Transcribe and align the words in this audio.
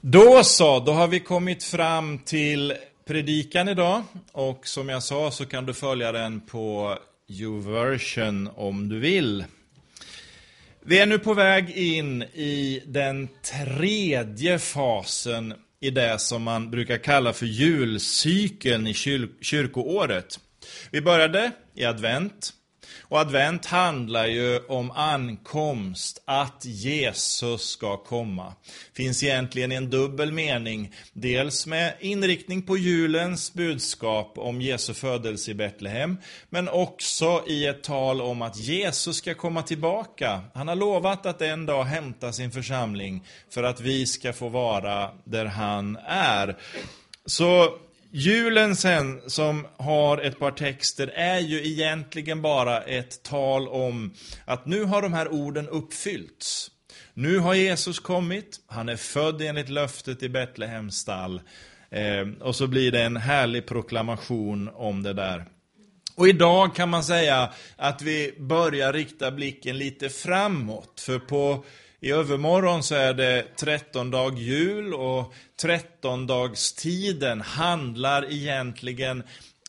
Då 0.00 0.44
så, 0.44 0.80
då 0.80 0.92
har 0.92 1.08
vi 1.08 1.20
kommit 1.20 1.64
fram 1.64 2.18
till 2.18 2.74
predikan 3.06 3.68
idag. 3.68 4.02
Och 4.32 4.66
som 4.66 4.88
jag 4.88 5.02
sa 5.02 5.30
så 5.30 5.46
kan 5.46 5.66
du 5.66 5.74
följa 5.74 6.12
den 6.12 6.40
på 6.40 6.98
YouVersion 7.28 8.50
om 8.56 8.88
du 8.88 8.98
vill. 8.98 9.44
Vi 10.80 10.98
är 10.98 11.06
nu 11.06 11.18
på 11.18 11.34
väg 11.34 11.70
in 11.70 12.22
i 12.22 12.82
den 12.86 13.28
tredje 13.42 14.58
fasen 14.58 15.54
i 15.80 15.90
det 15.90 16.18
som 16.18 16.42
man 16.42 16.70
brukar 16.70 16.98
kalla 16.98 17.32
för 17.32 17.46
julcykeln 17.46 18.86
i 18.86 18.94
kyr 18.94 19.28
kyrkoåret. 19.40 20.40
Vi 20.90 21.00
började 21.00 21.52
i 21.74 21.84
advent. 21.84 22.52
Och 23.00 23.20
advent 23.20 23.66
handlar 23.66 24.26
ju 24.26 24.58
om 24.58 24.90
ankomst, 24.90 26.22
att 26.24 26.64
Jesus 26.64 27.70
ska 27.70 27.96
komma. 27.96 28.54
Finns 28.94 29.22
egentligen 29.22 29.72
en 29.72 29.90
dubbel 29.90 30.32
mening, 30.32 30.94
dels 31.12 31.66
med 31.66 31.94
inriktning 32.00 32.62
på 32.62 32.76
julens 32.76 33.54
budskap 33.54 34.38
om 34.38 34.60
Jesu 34.60 34.94
födelse 34.94 35.50
i 35.50 35.54
Betlehem, 35.54 36.16
men 36.50 36.68
också 36.68 37.44
i 37.46 37.66
ett 37.66 37.82
tal 37.82 38.20
om 38.20 38.42
att 38.42 38.56
Jesus 38.56 39.16
ska 39.16 39.34
komma 39.34 39.62
tillbaka. 39.62 40.40
Han 40.54 40.68
har 40.68 40.76
lovat 40.76 41.26
att 41.26 41.42
en 41.42 41.66
dag 41.66 41.84
hämta 41.84 42.32
sin 42.32 42.50
församling 42.50 43.24
för 43.50 43.62
att 43.62 43.80
vi 43.80 44.06
ska 44.06 44.32
få 44.32 44.48
vara 44.48 45.10
där 45.24 45.44
han 45.44 45.96
är. 46.06 46.56
Så 47.26 47.78
Julen 48.10 48.76
sen, 48.76 49.20
som 49.26 49.66
har 49.76 50.18
ett 50.18 50.38
par 50.38 50.50
texter, 50.50 51.12
är 51.14 51.38
ju 51.38 51.66
egentligen 51.66 52.42
bara 52.42 52.80
ett 52.80 53.22
tal 53.22 53.68
om 53.68 54.14
att 54.44 54.66
nu 54.66 54.84
har 54.84 55.02
de 55.02 55.12
här 55.12 55.32
orden 55.32 55.68
uppfyllts. 55.68 56.70
Nu 57.14 57.38
har 57.38 57.54
Jesus 57.54 57.98
kommit, 57.98 58.60
han 58.66 58.88
är 58.88 58.96
född 58.96 59.42
enligt 59.42 59.68
löftet 59.68 60.22
i 60.22 60.28
Betlehems 60.28 60.96
stall. 60.96 61.40
Eh, 61.90 62.28
och 62.40 62.56
så 62.56 62.66
blir 62.66 62.92
det 62.92 63.02
en 63.02 63.16
härlig 63.16 63.66
proklamation 63.66 64.70
om 64.74 65.02
det 65.02 65.12
där. 65.12 65.44
Och 66.14 66.28
idag 66.28 66.74
kan 66.74 66.88
man 66.88 67.04
säga 67.04 67.52
att 67.76 68.02
vi 68.02 68.34
börjar 68.38 68.92
rikta 68.92 69.30
blicken 69.30 69.78
lite 69.78 70.08
framåt. 70.08 71.00
För 71.00 71.18
på 71.18 71.64
i 72.00 72.10
övermorgon 72.10 72.82
så 72.82 72.94
är 72.94 73.14
det 73.14 73.46
13 73.56 74.10
dag 74.10 74.38
jul 74.38 74.94
och 74.94 75.34
13 75.60 76.26
dagstiden 76.26 77.40
handlar 77.40 78.32
egentligen 78.32 79.22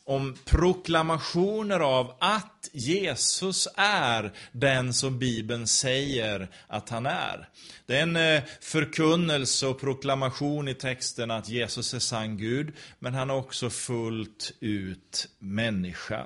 om 0.03 0.37
proklamationer 0.45 1.79
av 1.79 2.13
att 2.19 2.69
Jesus 2.71 3.67
är 3.75 4.31
den 4.51 4.93
som 4.93 5.19
Bibeln 5.19 5.67
säger 5.67 6.47
att 6.67 6.89
han 6.89 7.05
är. 7.05 7.49
Det 7.85 7.97
är 7.97 8.03
en 8.03 8.15
eh, 8.15 8.43
förkunnelse 8.61 9.67
och 9.67 9.79
proklamation 9.79 10.67
i 10.67 10.73
texten 10.73 11.31
att 11.31 11.49
Jesus 11.49 11.93
är 11.93 11.99
sann 11.99 12.37
Gud, 12.37 12.73
men 12.99 13.13
han 13.13 13.29
är 13.29 13.35
också 13.35 13.69
fullt 13.69 14.51
ut 14.59 15.27
människa. 15.39 16.25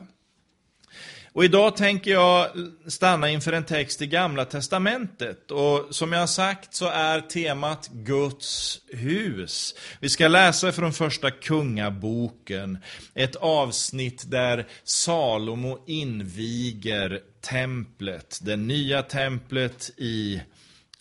Och 1.33 1.45
idag 1.45 1.77
tänker 1.77 2.11
jag 2.11 2.47
stanna 2.87 3.29
inför 3.29 3.53
en 3.53 3.63
text 3.65 4.01
i 4.01 4.07
Gamla 4.07 4.45
Testamentet. 4.45 5.51
Och 5.51 5.95
som 5.95 6.11
jag 6.11 6.19
har 6.19 6.27
sagt 6.27 6.75
så 6.75 6.87
är 6.87 7.21
temat 7.21 7.89
Guds 7.93 8.79
hus. 8.87 9.75
Vi 9.99 10.09
ska 10.09 10.27
läsa 10.27 10.71
från 10.71 10.93
första 10.93 11.31
Kungaboken, 11.31 12.77
ett 13.13 13.35
avsnitt 13.35 14.31
där 14.31 14.67
Salomo 14.83 15.83
inviger 15.87 17.19
templet, 17.41 18.39
det 18.41 18.55
nya 18.55 19.03
templet 19.03 19.91
i 19.97 20.41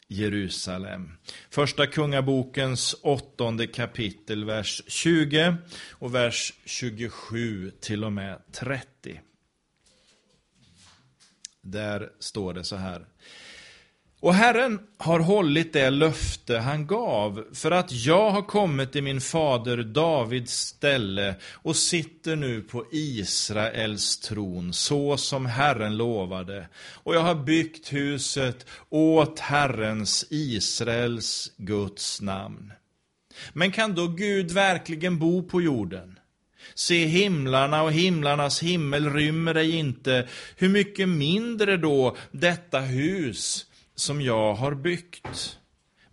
Jerusalem. 0.08 1.12
Första 1.50 1.86
Kungabokens 1.86 2.96
åttonde 3.02 3.66
kapitel, 3.66 4.44
vers 4.44 4.82
20 4.86 5.56
och 5.90 6.14
vers 6.14 6.52
27 6.64 7.70
till 7.80 8.04
och 8.04 8.12
med 8.12 8.38
30. 8.52 9.20
Där 11.62 12.08
står 12.18 12.54
det 12.54 12.64
så 12.64 12.76
här. 12.76 13.06
Och 14.22 14.34
Herren 14.34 14.80
har 14.98 15.20
hållit 15.20 15.72
det 15.72 15.90
löfte 15.90 16.58
han 16.58 16.86
gav, 16.86 17.44
för 17.52 17.70
att 17.70 17.92
jag 17.92 18.30
har 18.30 18.42
kommit 18.42 18.96
i 18.96 19.02
min 19.02 19.20
fader 19.20 19.76
Davids 19.76 20.52
ställe 20.52 21.34
och 21.52 21.76
sitter 21.76 22.36
nu 22.36 22.60
på 22.60 22.84
Israels 22.92 24.20
tron, 24.20 24.72
så 24.72 25.16
som 25.16 25.46
Herren 25.46 25.96
lovade. 25.96 26.68
Och 26.92 27.14
jag 27.14 27.20
har 27.20 27.34
byggt 27.34 27.92
huset 27.92 28.66
åt 28.88 29.38
Herrens, 29.38 30.26
Israels, 30.30 31.52
Guds 31.56 32.20
namn. 32.20 32.72
Men 33.52 33.72
kan 33.72 33.94
då 33.94 34.06
Gud 34.08 34.50
verkligen 34.50 35.18
bo 35.18 35.42
på 35.42 35.62
jorden? 35.62 36.18
Se 36.74 37.04
himlarna 37.04 37.82
och 37.82 37.92
himlarnas 37.92 38.62
himmel 38.62 39.12
rymmer 39.12 39.54
dig 39.54 39.76
inte. 39.76 40.28
Hur 40.56 40.68
mycket 40.68 41.08
mindre 41.08 41.76
då 41.76 42.16
detta 42.30 42.80
hus 42.80 43.66
som 43.94 44.22
jag 44.22 44.54
har 44.54 44.74
byggt? 44.74 45.58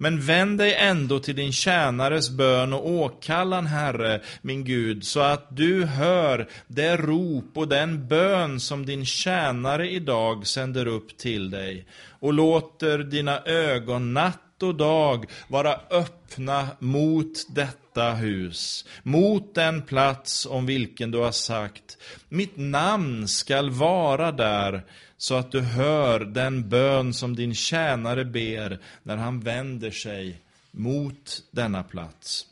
Men 0.02 0.22
vänd 0.22 0.58
dig 0.58 0.74
ändå 0.74 1.20
till 1.20 1.36
din 1.36 1.52
tjänares 1.52 2.30
bön 2.30 2.74
och 2.74 2.90
åkallan, 2.90 3.66
Herre, 3.66 4.22
min 4.42 4.64
Gud, 4.64 5.04
så 5.04 5.20
att 5.20 5.56
du 5.56 5.86
hör 5.86 6.50
det 6.68 6.98
rop 6.98 7.58
och 7.58 7.68
den 7.68 8.08
bön 8.08 8.60
som 8.60 8.86
din 8.86 9.06
tjänare 9.06 9.90
idag 9.90 10.48
sänder 10.48 10.86
upp 10.86 11.18
till 11.18 11.50
dig 11.50 11.88
och 12.20 12.34
låter 12.34 12.98
dina 12.98 13.42
ögon 13.42 14.14
natt 14.14 14.64
och 14.64 14.76
dag 14.76 15.26
vara 15.48 15.80
öppna 15.90 16.68
mot 16.80 17.56
detta 17.56 17.89
hus, 18.02 18.86
mot 19.04 19.56
den 19.56 19.82
plats 19.82 20.46
om 20.46 20.66
vilken 20.66 21.12
du 21.12 21.18
har 21.18 21.32
sagt, 21.32 21.98
mitt 22.30 22.58
namn 22.58 23.28
skall 23.28 23.70
vara 23.70 24.32
där, 24.32 24.84
så 25.18 25.36
att 25.36 25.52
du 25.52 25.62
hör 25.62 26.20
den 26.20 26.70
bön 26.70 27.14
som 27.14 27.36
din 27.36 27.56
tjänare 27.56 28.26
ber 28.26 28.80
när 29.04 29.18
han 29.18 29.40
vänder 29.40 29.92
sig 29.92 30.42
mot 30.72 31.44
denna 31.52 31.84
plats. 31.84 32.46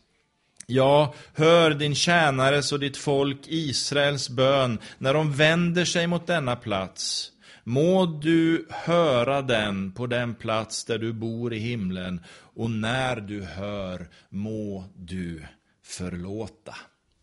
Ja, 0.65 1.13
hör 1.33 1.71
din 1.71 1.95
tjänares 1.95 2.71
och 2.71 2.79
ditt 2.79 2.97
folk 2.97 3.39
Israels 3.47 4.29
bön 4.29 4.79
när 4.97 5.13
de 5.13 5.33
vänder 5.33 5.85
sig 5.85 6.07
mot 6.07 6.27
denna 6.27 6.55
plats. 6.55 7.31
Må 7.67 8.05
du 8.05 8.65
höra 8.69 9.41
den 9.41 9.91
på 9.91 10.07
den 10.07 10.35
plats 10.35 10.85
där 10.85 10.97
du 10.97 11.13
bor 11.13 11.53
i 11.53 11.59
himlen 11.59 12.21
och 12.29 12.71
när 12.71 13.15
du 13.15 13.43
hör 13.43 14.07
må 14.29 14.85
du 14.95 15.43
förlåta. 15.83 16.75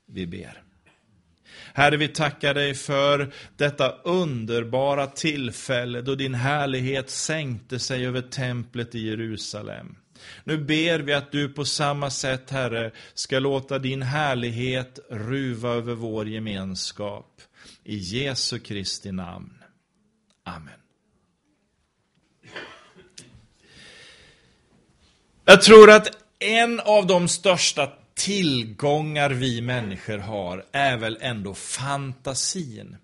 Vi 0.06 0.26
ber. 0.26 0.62
Herre, 1.74 1.96
vi 1.96 2.08
tackar 2.08 2.54
dig 2.54 2.74
för 2.74 3.32
detta 3.56 3.88
underbara 3.90 5.06
tillfälle 5.06 6.02
då 6.02 6.14
din 6.14 6.34
härlighet 6.34 7.10
sänkte 7.10 7.78
sig 7.78 8.06
över 8.06 8.22
templet 8.22 8.94
i 8.94 9.06
Jerusalem. 9.08 9.96
Nu 10.44 10.58
ber 10.58 10.98
vi 10.98 11.12
att 11.12 11.32
du 11.32 11.48
på 11.48 11.64
samma 11.64 12.10
sätt, 12.10 12.50
Herre, 12.50 12.90
ska 13.14 13.38
låta 13.38 13.78
din 13.78 14.02
härlighet 14.02 14.98
ruva 15.10 15.70
över 15.70 15.94
vår 15.94 16.28
gemenskap. 16.28 17.40
I 17.84 17.96
Jesu 17.96 18.58
Kristi 18.58 19.12
namn. 19.12 19.63
Amen. 20.44 20.74
Jag 25.44 25.62
tror 25.62 25.90
att 25.90 26.08
en 26.38 26.80
av 26.80 27.06
de 27.06 27.28
största 27.28 27.92
tillgångar 28.14 29.30
vi 29.30 29.60
människor 29.60 30.18
har 30.18 30.64
är 30.72 30.96
väl 30.96 31.18
ändå 31.20 31.54
fantasin. 31.54 32.96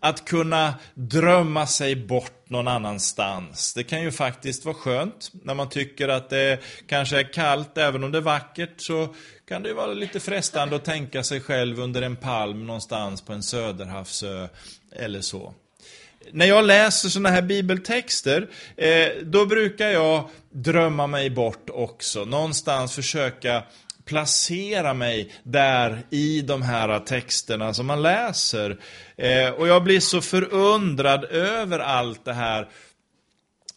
Att 0.00 0.24
kunna 0.24 0.74
drömma 0.94 1.66
sig 1.66 1.96
bort 1.96 2.50
någon 2.50 2.68
annanstans. 2.68 3.74
Det 3.74 3.84
kan 3.84 4.02
ju 4.02 4.12
faktiskt 4.12 4.64
vara 4.64 4.74
skönt 4.74 5.30
när 5.32 5.54
man 5.54 5.68
tycker 5.68 6.08
att 6.08 6.30
det 6.30 6.60
kanske 6.86 7.18
är 7.18 7.32
kallt, 7.32 7.78
även 7.78 8.04
om 8.04 8.12
det 8.12 8.18
är 8.18 8.22
vackert 8.22 8.80
så 8.80 9.14
kan 9.48 9.62
det 9.62 9.68
ju 9.68 9.74
vara 9.74 9.92
lite 9.94 10.20
frestande 10.20 10.76
att 10.76 10.84
tänka 10.84 11.22
sig 11.22 11.40
själv 11.40 11.80
under 11.80 12.02
en 12.02 12.16
palm 12.16 12.66
någonstans 12.66 13.22
på 13.22 13.32
en 13.32 13.42
söderhavsö 13.42 14.48
eller 14.92 15.20
så 15.20 15.54
när 16.32 16.46
jag 16.46 16.64
läser 16.64 17.08
sådana 17.08 17.28
här 17.28 17.42
bibeltexter, 17.42 18.48
eh, 18.76 19.08
då 19.22 19.46
brukar 19.46 19.88
jag 19.88 20.28
drömma 20.50 21.06
mig 21.06 21.30
bort 21.30 21.70
också. 21.70 22.24
Någonstans 22.24 22.94
försöka 22.94 23.62
placera 24.04 24.94
mig 24.94 25.32
där 25.42 26.02
i 26.10 26.40
de 26.40 26.62
här 26.62 26.98
texterna 26.98 27.74
som 27.74 27.86
man 27.86 28.02
läser. 28.02 28.78
Eh, 29.16 29.50
och 29.50 29.68
jag 29.68 29.84
blir 29.84 30.00
så 30.00 30.20
förundrad 30.20 31.24
över 31.24 31.78
allt 31.78 32.24
det 32.24 32.32
här. 32.32 32.68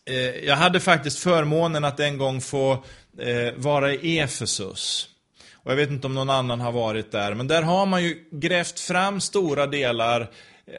Eh, 0.09 0.45
jag 0.45 0.56
hade 0.56 0.80
faktiskt 0.80 1.19
förmånen 1.19 1.86
att 1.86 2.00
en 2.00 2.18
gång 2.18 2.42
få 2.42 2.71
eh, 3.19 3.53
vara 3.56 3.94
i 3.94 4.19
Efesus. 4.19 5.09
Och 5.53 5.71
jag 5.71 5.75
vet 5.75 5.89
inte 5.89 6.07
om 6.07 6.13
någon 6.13 6.30
annan 6.30 6.62
har 6.62 6.71
varit 6.71 7.12
där, 7.12 7.33
men 7.33 7.47
där 7.47 7.62
har 7.62 7.86
man 7.86 8.03
ju 8.03 8.18
grävt 8.31 8.80
fram 8.80 9.21
stora 9.21 9.68
delar 9.68 10.31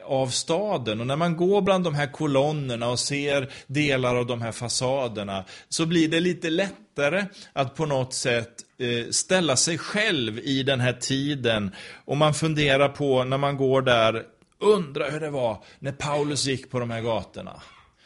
av 0.05 0.27
staden. 0.27 0.99
Och 0.99 1.07
när 1.07 1.15
man 1.15 1.37
går 1.37 1.61
bland 1.61 1.83
de 1.83 1.95
här 1.95 2.11
kolonnerna 2.11 2.89
och 2.89 2.99
ser 2.99 3.51
delar 3.67 4.15
av 4.15 4.25
de 4.25 4.41
här 4.41 4.51
fasaderna 4.51 5.45
så 5.69 5.85
blir 5.85 6.07
det 6.07 6.19
lite 6.19 6.49
lättare 6.49 7.25
att 7.53 7.75
på 7.75 7.85
något 7.85 8.13
sätt 8.13 8.53
eh, 8.79 9.09
ställa 9.11 9.55
sig 9.55 9.77
själv 9.77 10.39
i 10.39 10.63
den 10.63 10.79
här 10.79 10.93
tiden. 10.93 11.71
Och 12.05 12.17
man 12.17 12.33
funderar 12.33 12.89
på 12.89 13.23
när 13.23 13.37
man 13.37 13.57
går 13.57 13.81
där, 13.81 14.23
undrar 14.59 15.11
hur 15.11 15.19
det 15.19 15.29
var 15.29 15.63
när 15.79 15.91
Paulus 15.91 16.45
gick 16.45 16.71
på 16.71 16.79
de 16.79 16.89
här 16.89 17.01
gatorna. 17.01 17.61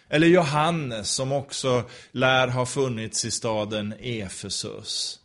Eller 0.09 0.27
Johannes 0.27 1.11
som 1.11 1.31
också 1.31 1.83
lär 2.11 2.47
ha 2.47 2.65
funnits 2.65 3.25
i 3.25 3.31
staden 3.31 3.93
Efesus. 3.99 5.20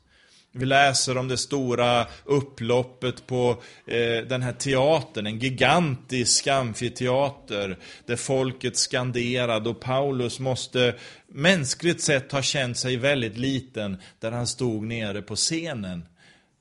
Vi 0.59 0.67
läser 0.67 1.19
om 1.19 1.29
det 1.29 1.37
stora 1.37 2.07
upploppet 2.25 3.27
på 3.27 3.63
eh, 3.87 4.29
den 4.29 4.43
här 4.43 4.53
teatern, 4.53 5.27
en 5.27 5.39
gigantisk 5.39 6.47
amfiteater 6.47 7.79
där 8.07 8.17
folket 8.17 8.77
skanderade 8.77 9.71
och 9.71 9.81
Paulus 9.81 10.41
måste 10.41 10.95
mänskligt 11.29 12.01
sett 12.01 12.33
ha 12.33 12.43
känt 12.43 12.77
sig 12.77 12.97
väldigt 12.97 13.39
liten 13.39 13.97
där 14.21 14.33
han 14.33 14.47
stod 14.47 14.83
nere 14.83 15.23
på 15.23 15.37
scenen. 15.37 16.05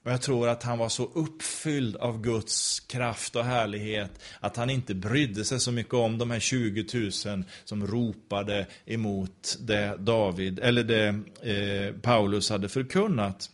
Och 0.05 0.11
jag 0.11 0.21
tror 0.21 0.49
att 0.49 0.63
han 0.63 0.77
var 0.77 0.89
så 0.89 1.11
uppfylld 1.13 1.95
av 1.95 2.21
Guds 2.21 2.79
kraft 2.79 3.35
och 3.35 3.45
härlighet 3.45 4.11
att 4.39 4.57
han 4.57 4.69
inte 4.69 4.95
brydde 4.95 5.45
sig 5.45 5.59
så 5.59 5.71
mycket 5.71 5.93
om 5.93 6.17
de 6.17 6.31
här 6.31 6.39
20 6.39 6.85
000 7.25 7.43
som 7.65 7.87
ropade 7.87 8.67
emot 8.85 9.57
det 9.59 9.95
David, 9.99 10.59
eller 10.59 10.83
det 10.83 11.07
eh, 11.51 12.01
Paulus 12.01 12.49
hade 12.49 12.69
förkunnat. 12.69 13.49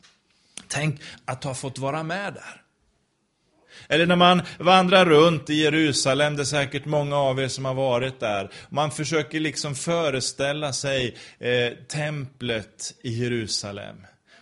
Tänk 0.72 1.02
att 1.26 1.44
ha 1.44 1.54
fått 1.54 1.80
vara 1.80 2.04
med 2.04 2.34
där. 2.34 2.62
Eller 3.88 4.06
när 4.06 4.16
man 4.16 4.42
vandrar 4.60 5.06
runt 5.06 5.50
i 5.50 5.54
Jerusalem, 5.54 6.36
det 6.36 6.42
är 6.42 6.46
säkert 6.46 6.86
många 6.86 7.18
av 7.18 7.40
er 7.40 7.48
som 7.48 7.66
har 7.66 7.74
varit 7.74 8.20
där. 8.20 8.52
Man 8.70 8.92
försöker 8.92 9.40
liksom 9.40 9.76
föreställa 9.76 10.74
sig 10.74 11.18
eh, 11.40 11.74
templet 11.88 12.94
i 13.02 13.24
Jerusalem. 13.24 13.96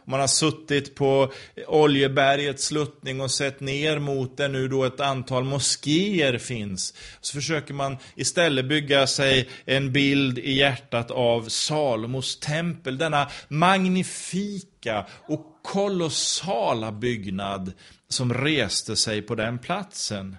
Man 0.10 0.20
har 0.20 0.28
suttit 0.28 0.96
på 0.96 1.32
Oljebergets 1.68 2.66
sluttning 2.66 3.22
och 3.22 3.32
sett 3.32 3.60
ner 3.60 4.00
mot 4.00 4.38
där 4.38 4.50
nu 4.50 4.68
då 4.68 4.84
ett 4.84 5.00
antal 5.00 5.44
moskéer 5.44 6.38
finns. 6.38 6.94
Så 7.22 7.34
försöker 7.34 7.74
man 7.74 7.98
istället 8.16 8.66
bygga 8.66 9.08
sig 9.08 9.50
en 9.66 9.92
bild 9.92 10.40
i 10.40 10.52
hjärtat 10.52 11.12
av 11.12 11.50
Salomos 11.50 12.40
tempel. 12.40 12.98
Denna 12.98 13.30
magnifika 13.48 15.06
och 15.28 15.60
kolossala 15.64 16.92
byggnad 16.92 17.74
som 18.08 18.34
reste 18.34 18.96
sig 18.96 19.22
på 19.22 19.36
den 19.36 19.60
platsen. 19.60 20.38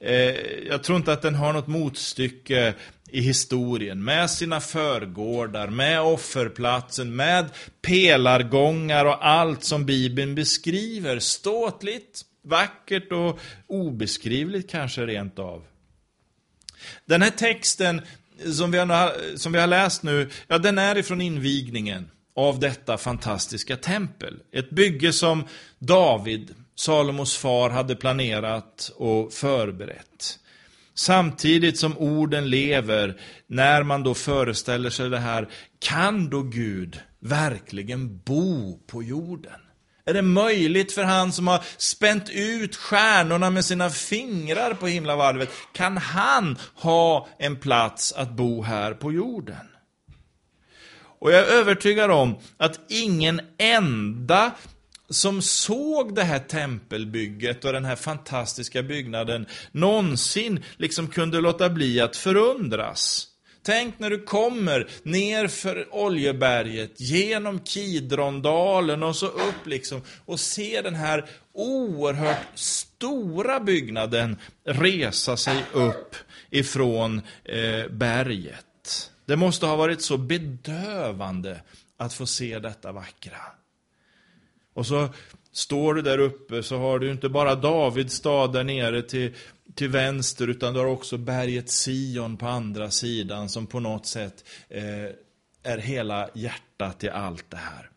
Eh, 0.00 0.34
jag 0.68 0.82
tror 0.82 0.98
inte 0.98 1.12
att 1.12 1.22
den 1.22 1.34
har 1.34 1.52
något 1.52 1.66
motstycke 1.66 2.74
i 3.10 3.20
historien 3.20 4.04
med 4.04 4.30
sina 4.30 4.60
förgårdar, 4.60 5.68
med 5.68 6.00
offerplatsen, 6.00 7.16
med 7.16 7.50
pelargångar 7.82 9.04
och 9.04 9.26
allt 9.26 9.64
som 9.64 9.86
Bibeln 9.86 10.34
beskriver. 10.34 11.18
Ståtligt, 11.18 12.22
vackert 12.42 13.12
och 13.12 13.40
obeskrivligt 13.66 14.70
kanske 14.70 15.06
rent 15.06 15.38
av. 15.38 15.64
Den 17.04 17.22
här 17.22 17.30
texten 17.30 18.02
som 18.52 18.70
vi 18.70 18.78
har, 18.78 19.36
som 19.36 19.52
vi 19.52 19.58
har 19.58 19.66
läst 19.66 20.02
nu, 20.02 20.28
ja 20.48 20.58
den 20.58 20.78
är 20.78 20.98
ifrån 20.98 21.20
invigningen 21.20 22.10
av 22.36 22.60
detta 22.60 22.98
fantastiska 22.98 23.76
tempel. 23.76 24.40
Ett 24.52 24.70
bygge 24.70 25.12
som 25.12 25.44
David, 25.78 26.54
Salomos 26.80 27.36
far, 27.36 27.70
hade 27.70 27.96
planerat 27.96 28.92
och 28.96 29.32
förberett. 29.32 30.38
Samtidigt 30.94 31.78
som 31.78 31.98
orden 31.98 32.50
lever, 32.50 33.20
när 33.46 33.82
man 33.82 34.02
då 34.02 34.14
föreställer 34.14 34.90
sig 34.90 35.10
det 35.10 35.18
här, 35.18 35.48
kan 35.78 36.30
då 36.30 36.42
Gud 36.42 37.00
verkligen 37.18 38.18
bo 38.18 38.78
på 38.86 39.02
jorden? 39.02 39.60
Är 40.04 40.14
det 40.14 40.22
möjligt 40.22 40.92
för 40.92 41.04
han 41.04 41.32
som 41.32 41.48
har 41.48 41.64
spänt 41.76 42.30
ut 42.30 42.76
stjärnorna 42.76 43.50
med 43.50 43.64
sina 43.64 43.90
fingrar 43.90 44.74
på 44.74 44.86
himlavalvet, 44.86 45.50
kan 45.72 45.96
han 45.96 46.58
ha 46.74 47.28
en 47.38 47.56
plats 47.56 48.12
att 48.12 48.30
bo 48.30 48.62
här 48.62 48.94
på 48.94 49.12
jorden? 49.12 49.66
Och 51.18 51.32
jag 51.32 51.40
är 51.40 51.52
övertygad 51.52 52.10
om 52.10 52.38
att 52.56 52.80
ingen 52.88 53.40
enda 53.58 54.52
som 55.10 55.42
såg 55.42 56.14
det 56.14 56.24
här 56.24 56.38
tempelbygget 56.38 57.64
och 57.64 57.72
den 57.72 57.84
här 57.84 57.96
fantastiska 57.96 58.82
byggnaden 58.82 59.46
någonsin 59.72 60.64
liksom 60.76 61.08
kunde 61.08 61.40
låta 61.40 61.70
bli 61.70 62.00
att 62.00 62.16
förundras. 62.16 63.26
Tänk 63.62 63.98
när 63.98 64.10
du 64.10 64.22
kommer 64.22 64.88
ner 65.02 65.48
för 65.48 65.94
Oljeberget, 65.94 67.00
genom 67.00 67.60
Kidrondalen 67.60 69.02
och 69.02 69.16
så 69.16 69.26
upp 69.26 69.66
liksom 69.66 70.02
och 70.24 70.40
ser 70.40 70.82
den 70.82 70.94
här 70.94 71.28
oerhört 71.52 72.46
stora 72.54 73.60
byggnaden 73.60 74.36
resa 74.64 75.36
sig 75.36 75.64
upp 75.72 76.16
ifrån 76.50 77.22
eh, 77.44 77.88
berget. 77.90 79.10
Det 79.26 79.36
måste 79.36 79.66
ha 79.66 79.76
varit 79.76 80.02
så 80.02 80.16
bedövande 80.16 81.60
att 81.98 82.14
få 82.14 82.26
se 82.26 82.58
detta 82.58 82.92
vackra. 82.92 83.59
Och 84.74 84.86
så 84.86 85.08
står 85.52 85.94
du 85.94 86.02
där 86.02 86.18
uppe 86.18 86.62
så 86.62 86.78
har 86.78 86.98
du 86.98 87.10
inte 87.10 87.28
bara 87.28 87.54
Davids 87.54 88.14
stad 88.14 88.52
där 88.52 88.64
nere 88.64 89.02
till, 89.02 89.34
till 89.74 89.88
vänster 89.88 90.48
utan 90.48 90.74
du 90.74 90.80
har 90.80 90.86
också 90.86 91.16
berget 91.16 91.70
Sion 91.70 92.36
på 92.36 92.46
andra 92.46 92.90
sidan 92.90 93.48
som 93.48 93.66
på 93.66 93.80
något 93.80 94.06
sätt 94.06 94.44
eh, 94.68 94.82
är 95.62 95.78
hela 95.78 96.28
hjärtat 96.34 97.04
i 97.04 97.08
allt 97.08 97.50
det 97.50 97.56
här. 97.56 97.90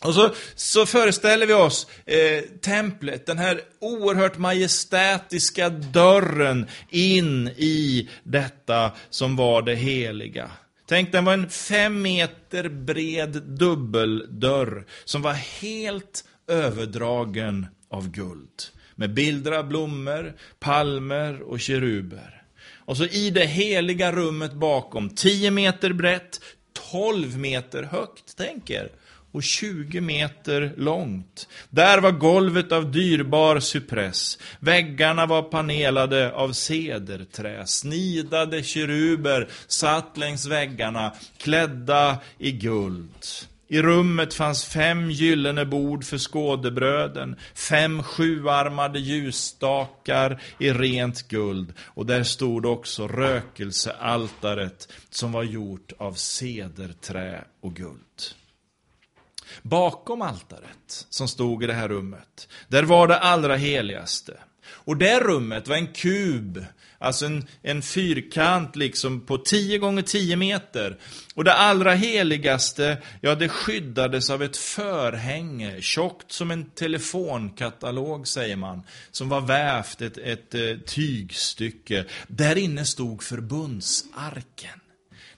Och 0.00 0.14
så, 0.14 0.30
så 0.54 0.86
föreställer 0.86 1.46
vi 1.46 1.52
oss 1.52 1.86
eh, 2.06 2.42
templet, 2.60 3.26
den 3.26 3.38
här 3.38 3.60
oerhört 3.78 4.38
majestätiska 4.38 5.68
dörren 5.68 6.66
in 6.90 7.48
i 7.48 8.08
detta 8.22 8.92
som 9.10 9.36
var 9.36 9.62
det 9.62 9.74
heliga. 9.74 10.50
Tänk, 10.90 11.12
den 11.12 11.24
var 11.24 11.32
en 11.32 11.50
fem 11.50 12.02
meter 12.02 12.68
bred 12.68 13.42
dubbeldörr 13.42 14.86
som 15.04 15.22
var 15.22 15.32
helt 15.32 16.24
överdragen 16.48 17.66
av 17.90 18.10
guld. 18.10 18.62
Med 18.94 19.14
bilder 19.14 19.52
av 19.52 19.68
blommor, 19.68 20.34
palmer 20.58 21.42
och 21.42 21.60
keruber. 21.60 22.42
Och 22.74 22.96
så 22.96 23.04
i 23.04 23.30
det 23.30 23.46
heliga 23.46 24.12
rummet 24.12 24.52
bakom, 24.52 25.10
10 25.10 25.50
meter 25.50 25.92
brett, 25.92 26.40
12 26.92 27.38
meter 27.38 27.82
högt, 27.82 28.34
tänk 28.36 28.70
er 28.70 28.88
och 29.32 29.42
20 29.42 30.00
meter 30.00 30.74
långt. 30.76 31.48
Där 31.70 31.98
var 32.00 32.10
golvet 32.10 32.72
av 32.72 32.92
dyrbar 32.92 33.60
cypress. 33.60 34.38
Väggarna 34.60 35.26
var 35.26 35.42
panelade 35.42 36.32
av 36.32 36.52
cederträ. 36.52 37.66
Snidade 37.66 38.62
keruber 38.62 39.48
satt 39.66 40.16
längs 40.16 40.46
väggarna, 40.46 41.12
klädda 41.38 42.18
i 42.38 42.52
guld. 42.52 43.26
I 43.72 43.82
rummet 43.82 44.34
fanns 44.34 44.64
fem 44.64 45.10
gyllene 45.10 45.64
bord 45.64 46.04
för 46.04 46.18
skådebröden, 46.18 47.36
fem 47.54 48.02
sjuarmade 48.02 48.98
ljusstakar 48.98 50.42
i 50.58 50.72
rent 50.72 51.28
guld 51.28 51.72
och 51.80 52.06
där 52.06 52.22
stod 52.22 52.66
också 52.66 53.08
rökelsealtaret 53.08 54.92
som 55.10 55.32
var 55.32 55.42
gjort 55.42 55.92
av 55.98 56.12
cederträ 56.12 57.44
och 57.60 57.74
guld. 57.74 58.34
Bakom 59.62 60.22
altaret 60.22 61.06
som 61.10 61.28
stod 61.28 61.64
i 61.64 61.66
det 61.66 61.72
här 61.72 61.88
rummet, 61.88 62.48
där 62.68 62.82
var 62.82 63.08
det 63.08 63.18
allra 63.18 63.56
heligaste. 63.56 64.36
Och 64.70 64.96
det 64.96 65.20
rummet 65.20 65.68
var 65.68 65.76
en 65.76 65.86
kub, 65.86 66.64
alltså 66.98 67.26
en, 67.26 67.46
en 67.62 67.82
fyrkant 67.82 68.76
liksom 68.76 69.20
på 69.20 69.38
10 69.38 69.78
gånger 69.78 70.02
10 70.02 70.36
meter. 70.36 70.98
Och 71.34 71.44
det 71.44 71.54
allra 71.54 71.94
heligaste, 71.94 72.98
ja 73.20 73.34
det 73.34 73.48
skyddades 73.48 74.30
av 74.30 74.42
ett 74.42 74.56
förhänge, 74.56 75.80
tjockt 75.80 76.32
som 76.32 76.50
en 76.50 76.70
telefonkatalog 76.70 78.28
säger 78.28 78.56
man, 78.56 78.82
som 79.10 79.28
var 79.28 79.40
vävt 79.40 80.02
ett, 80.02 80.18
ett, 80.18 80.54
ett 80.54 80.86
tygstycke. 80.86 82.04
Där 82.28 82.58
inne 82.58 82.84
stod 82.84 83.22
förbundsarken. 83.22 84.80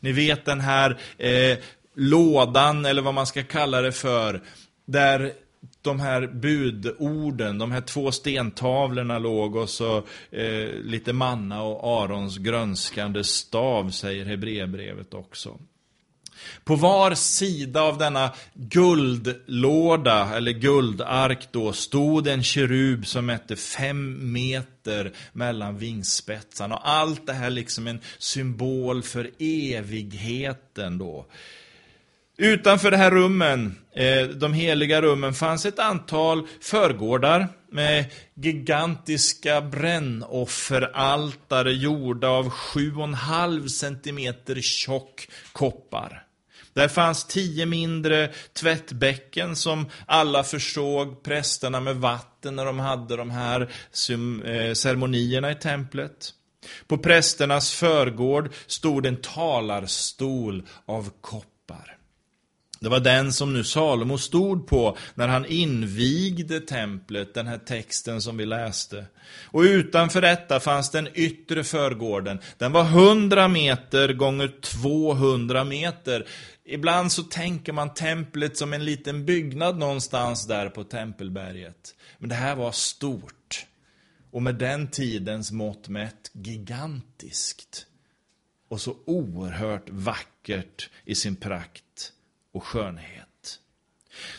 Ni 0.00 0.12
vet 0.12 0.44
den 0.44 0.60
här 0.60 1.00
eh, 1.18 1.58
lådan, 1.94 2.84
eller 2.84 3.02
vad 3.02 3.14
man 3.14 3.26
ska 3.26 3.42
kalla 3.42 3.80
det 3.80 3.92
för, 3.92 4.42
där 4.84 5.32
de 5.82 6.00
här 6.00 6.26
budorden, 6.26 7.58
de 7.58 7.72
här 7.72 7.80
två 7.80 8.12
stentavlorna 8.12 9.18
låg 9.18 9.56
och 9.56 9.68
så 9.68 9.96
eh, 10.30 10.68
lite 10.84 11.12
manna 11.12 11.62
och 11.62 12.02
Arons 12.02 12.38
grönskande 12.38 13.24
stav, 13.24 13.90
säger 13.90 14.24
Hebreerbrevet 14.24 15.14
också. 15.14 15.58
På 16.64 16.76
var 16.76 17.14
sida 17.14 17.82
av 17.82 17.98
denna 17.98 18.30
guldlåda, 18.54 20.36
eller 20.36 20.52
guldark 20.52 21.48
då, 21.52 21.72
stod 21.72 22.28
en 22.28 22.42
kerub 22.42 23.06
som 23.06 23.26
mätte 23.26 23.56
fem 23.56 24.32
meter 24.32 25.12
mellan 25.32 25.78
vingspetsarna. 25.78 26.74
Och 26.74 26.88
allt 26.88 27.26
det 27.26 27.32
här 27.32 27.50
liksom 27.50 27.86
en 27.86 28.00
symbol 28.18 29.02
för 29.02 29.30
evigheten 29.38 30.98
då. 30.98 31.26
Utanför 32.42 32.90
de 32.90 32.96
här 32.96 33.10
rummen, 33.10 33.78
eh, 33.94 34.22
de 34.22 34.52
heliga 34.52 35.02
rummen, 35.02 35.34
fanns 35.34 35.66
ett 35.66 35.78
antal 35.78 36.46
förgårdar 36.60 37.48
med 37.70 38.04
gigantiska 38.34 39.60
brännofferaltare 39.60 41.72
gjorda 41.72 42.28
av 42.28 42.50
7,5 42.50 43.68
centimeter 43.68 44.60
tjock 44.60 45.28
koppar. 45.52 46.24
Där 46.72 46.88
fanns 46.88 47.26
tio 47.26 47.66
mindre 47.66 48.30
tvättbäcken 48.52 49.56
som 49.56 49.86
alla 50.06 50.44
försåg 50.44 51.22
prästerna 51.22 51.80
med 51.80 51.96
vatten 51.96 52.56
när 52.56 52.64
de 52.64 52.78
hade 52.78 53.16
de 53.16 53.30
här 53.30 53.60
eh, 53.60 53.68
ceremonierna 54.74 55.50
i 55.50 55.54
templet. 55.54 56.30
På 56.86 56.98
prästernas 56.98 57.72
förgård 57.72 58.50
stod 58.66 59.06
en 59.06 59.16
talarstol 59.16 60.66
av 60.86 61.10
koppar. 61.20 61.51
Det 62.82 62.88
var 62.88 63.00
den 63.00 63.32
som 63.32 63.52
nu 63.52 63.64
Salomo 63.64 64.18
stod 64.18 64.66
på 64.66 64.96
när 65.14 65.28
han 65.28 65.46
invigde 65.46 66.60
templet, 66.60 67.34
den 67.34 67.46
här 67.46 67.58
texten 67.58 68.22
som 68.22 68.36
vi 68.36 68.46
läste. 68.46 69.06
Och 69.44 69.60
utanför 69.60 70.20
detta 70.20 70.60
fanns 70.60 70.90
den 70.90 71.08
yttre 71.14 71.64
förgården. 71.64 72.38
Den 72.58 72.72
var 72.72 72.84
100 72.84 73.48
meter 73.48 74.12
gånger 74.12 74.52
200 74.60 75.64
meter. 75.64 76.26
Ibland 76.64 77.12
så 77.12 77.22
tänker 77.22 77.72
man 77.72 77.94
templet 77.94 78.56
som 78.56 78.72
en 78.72 78.84
liten 78.84 79.24
byggnad 79.24 79.78
någonstans 79.78 80.46
där 80.46 80.68
på 80.68 80.84
Tempelberget. 80.84 81.94
Men 82.18 82.28
det 82.28 82.34
här 82.34 82.56
var 82.56 82.72
stort. 82.72 83.66
Och 84.30 84.42
med 84.42 84.54
den 84.54 84.90
tidens 84.90 85.52
mått 85.52 85.88
mätt 85.88 86.30
gigantiskt. 86.32 87.86
Och 88.68 88.80
så 88.80 88.96
oerhört 89.06 89.90
vackert 89.90 90.90
i 91.04 91.14
sin 91.14 91.36
prakt 91.36 92.12
och 92.52 92.64
skönhet. 92.64 93.22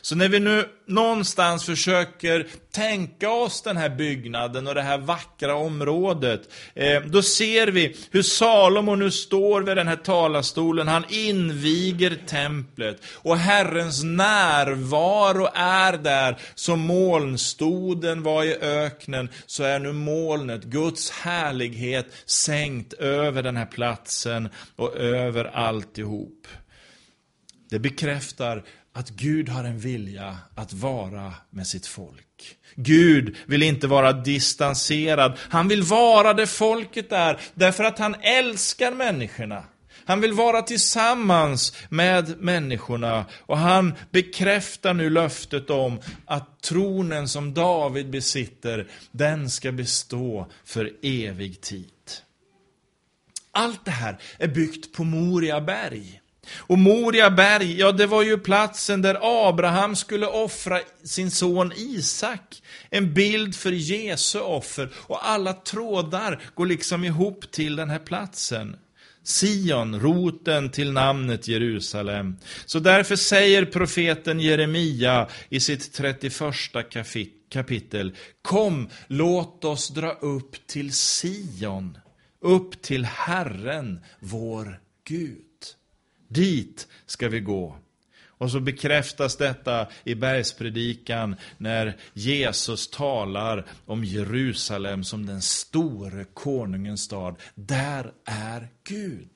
Så 0.01 0.15
när 0.15 0.29
vi 0.29 0.39
nu 0.39 0.69
någonstans 0.87 1.65
försöker 1.65 2.47
tänka 2.71 3.29
oss 3.29 3.61
den 3.61 3.77
här 3.77 3.89
byggnaden 3.89 4.67
och 4.67 4.75
det 4.75 4.81
här 4.81 4.97
vackra 4.97 5.55
området, 5.55 6.41
eh, 6.75 7.01
då 7.01 7.21
ser 7.21 7.67
vi 7.67 7.95
hur 8.11 8.21
Salomo 8.21 8.95
nu 8.95 9.11
står 9.11 9.61
vid 9.61 9.77
den 9.77 9.87
här 9.87 9.95
talarstolen, 9.95 10.87
han 10.87 11.05
inviger 11.09 12.17
templet 12.27 13.01
och 13.13 13.37
Herrens 13.37 14.03
närvaro 14.03 15.47
är 15.53 15.97
där 15.97 16.37
som 16.55 16.79
molnstoden 16.79 18.23
var 18.23 18.43
i 18.43 18.57
öknen, 18.61 19.29
så 19.45 19.63
är 19.63 19.79
nu 19.79 19.93
molnet, 19.93 20.63
Guds 20.63 21.11
härlighet, 21.11 22.05
sänkt 22.25 22.93
över 22.93 23.43
den 23.43 23.57
här 23.57 23.65
platsen 23.65 24.49
och 24.75 24.97
över 24.97 25.45
alltihop. 25.45 26.47
Det 27.73 27.79
bekräftar 27.79 28.63
att 28.93 29.09
Gud 29.09 29.49
har 29.49 29.63
en 29.63 29.79
vilja 29.79 30.37
att 30.55 30.73
vara 30.73 31.33
med 31.49 31.67
sitt 31.67 31.87
folk. 31.87 32.57
Gud 32.75 33.35
vill 33.45 33.63
inte 33.63 33.87
vara 33.87 34.13
distanserad. 34.13 35.37
Han 35.39 35.67
vill 35.67 35.83
vara 35.83 36.33
det 36.33 36.47
folket 36.47 37.11
är, 37.11 37.39
därför 37.53 37.83
att 37.83 37.99
han 37.99 38.15
älskar 38.21 38.91
människorna. 38.91 39.63
Han 40.05 40.21
vill 40.21 40.33
vara 40.33 40.61
tillsammans 40.61 41.73
med 41.89 42.41
människorna 42.41 43.25
och 43.39 43.57
han 43.57 43.93
bekräftar 44.11 44.93
nu 44.93 45.09
löftet 45.09 45.69
om 45.69 45.99
att 46.25 46.61
tronen 46.61 47.27
som 47.27 47.53
David 47.53 48.09
besitter, 48.09 48.87
den 49.11 49.49
ska 49.49 49.71
bestå 49.71 50.51
för 50.65 50.91
evig 51.01 51.61
tid. 51.61 52.11
Allt 53.51 53.85
det 53.85 53.91
här 53.91 54.17
är 54.37 54.47
byggt 54.47 54.93
på 54.93 55.03
Moria 55.03 55.61
berg. 55.61 56.22
Och 56.57 56.77
Moria 56.77 57.29
berg, 57.29 57.79
ja 57.79 57.91
det 57.91 58.05
var 58.05 58.23
ju 58.23 58.37
platsen 58.37 59.01
där 59.01 59.47
Abraham 59.49 59.95
skulle 59.95 60.27
offra 60.27 60.79
sin 61.03 61.31
son 61.31 61.71
Isak. 61.75 62.61
En 62.89 63.13
bild 63.13 63.55
för 63.55 63.71
Jesu 63.71 64.39
offer. 64.39 64.89
Och 64.95 65.29
alla 65.29 65.53
trådar 65.53 66.41
går 66.55 66.65
liksom 66.65 67.03
ihop 67.03 67.51
till 67.51 67.75
den 67.75 67.89
här 67.89 67.99
platsen. 67.99 68.75
Sion, 69.25 69.99
roten 69.99 70.69
till 70.69 70.91
namnet 70.91 71.47
Jerusalem. 71.47 72.37
Så 72.65 72.79
därför 72.79 73.15
säger 73.15 73.65
profeten 73.65 74.39
Jeremia 74.39 75.27
i 75.49 75.59
sitt 75.59 75.93
31 75.93 76.43
kapitel, 77.49 78.15
Kom, 78.41 78.89
låt 79.07 79.65
oss 79.65 79.89
dra 79.89 80.11
upp 80.11 80.67
till 80.67 80.91
Sion, 80.93 81.97
upp 82.41 82.81
till 82.81 83.05
Herren, 83.05 83.99
vår 84.19 84.79
Gud. 85.07 85.52
Dit 86.33 86.87
ska 87.05 87.29
vi 87.29 87.39
gå. 87.39 87.77
Och 88.25 88.51
så 88.51 88.59
bekräftas 88.59 89.37
detta 89.37 89.87
i 90.03 90.15
bergspredikan 90.15 91.35
när 91.57 91.97
Jesus 92.13 92.89
talar 92.89 93.65
om 93.85 94.03
Jerusalem 94.03 95.03
som 95.03 95.25
den 95.25 95.41
store 95.41 96.25
konungens 96.33 97.01
stad. 97.01 97.35
Där 97.55 98.13
är 98.25 98.69
Gud. 98.83 99.29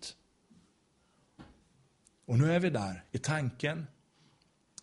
Och 2.25 2.37
nu 2.37 2.53
är 2.53 2.59
vi 2.59 2.69
där 2.69 3.03
i 3.11 3.17
tanken 3.17 3.87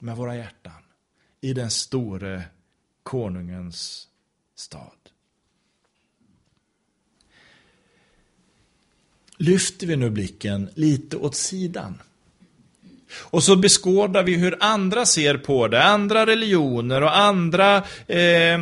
med 0.01 0.17
våra 0.17 0.37
hjärtan 0.37 0.83
i 1.41 1.53
den 1.53 1.71
store 1.71 2.43
konungens 3.03 4.09
stad. 4.55 5.04
Lyfter 9.39 9.87
vi 9.87 9.97
nu 9.97 10.11
blicken 10.11 10.69
lite 10.75 11.17
åt 11.17 11.35
sidan. 11.35 11.99
Och 13.17 13.43
så 13.43 13.57
beskådar 13.57 14.23
vi 14.23 14.35
hur 14.35 14.57
andra 14.61 15.07
ser 15.07 15.37
på 15.37 15.69
det, 15.69 15.85
andra 15.85 16.27
religioner 16.27 17.03
och 17.03 17.19
andra 17.19 17.77
eh, 18.07 18.61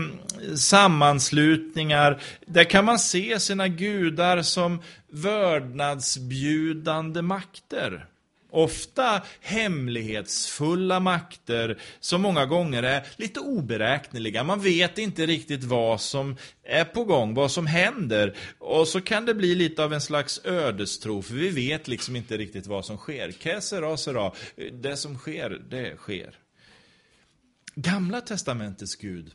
sammanslutningar. 0.56 2.22
Där 2.46 2.64
kan 2.64 2.84
man 2.84 2.98
se 2.98 3.40
sina 3.40 3.68
gudar 3.68 4.42
som 4.42 4.82
vördnadsbjudande 5.10 7.22
makter. 7.22 8.06
Ofta 8.52 9.22
hemlighetsfulla 9.40 11.00
makter 11.00 11.78
som 12.00 12.22
många 12.22 12.46
gånger 12.46 12.82
är 12.82 13.06
lite 13.16 13.40
oberäkneliga. 13.40 14.44
Man 14.44 14.60
vet 14.60 14.98
inte 14.98 15.26
riktigt 15.26 15.64
vad 15.64 16.00
som 16.00 16.36
är 16.62 16.84
på 16.84 17.04
gång, 17.04 17.34
vad 17.34 17.50
som 17.50 17.66
händer. 17.66 18.36
Och 18.58 18.88
så 18.88 19.00
kan 19.00 19.26
det 19.26 19.34
bli 19.34 19.54
lite 19.54 19.84
av 19.84 19.92
en 19.92 20.00
slags 20.00 20.40
ödestro, 20.44 21.22
för 21.22 21.34
vi 21.34 21.48
vet 21.48 21.88
liksom 21.88 22.16
inte 22.16 22.36
riktigt 22.36 22.66
vad 22.66 22.84
som 22.84 22.96
sker. 22.96 23.32
Kesera, 23.32 23.96
sera, 23.96 24.32
det 24.72 24.96
som 24.96 25.18
sker, 25.18 25.50
det 25.70 25.96
sker. 25.96 26.38
Gamla 27.74 28.20
testamentets 28.20 28.96
Gud, 28.96 29.32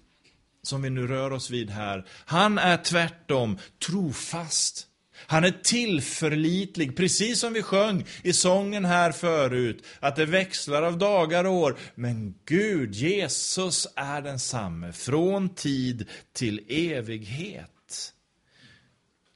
som 0.64 0.82
vi 0.82 0.90
nu 0.90 1.08
rör 1.08 1.32
oss 1.32 1.50
vid 1.50 1.70
här, 1.70 2.06
han 2.26 2.58
är 2.58 2.78
tvärtom 2.78 3.58
trofast 3.86 4.88
han 5.20 5.44
är 5.44 5.52
tillförlitlig, 5.64 6.98
precis 6.98 7.40
som 7.40 7.54
vi 7.54 7.62
sjöng 7.62 8.06
i 8.24 8.34
sången 8.34 8.86
här 8.86 9.12
förut, 9.12 9.84
att 10.00 10.16
det 10.16 10.26
växlar 10.26 10.82
av 10.82 10.98
dagar 10.98 11.46
och 11.46 11.54
år. 11.54 11.78
Men 11.96 12.36
Gud, 12.46 12.94
Jesus, 12.94 13.88
är 13.96 14.22
densamme 14.22 14.94
från 14.94 15.50
tid 15.50 16.06
till 16.34 16.66
evighet. 16.68 18.14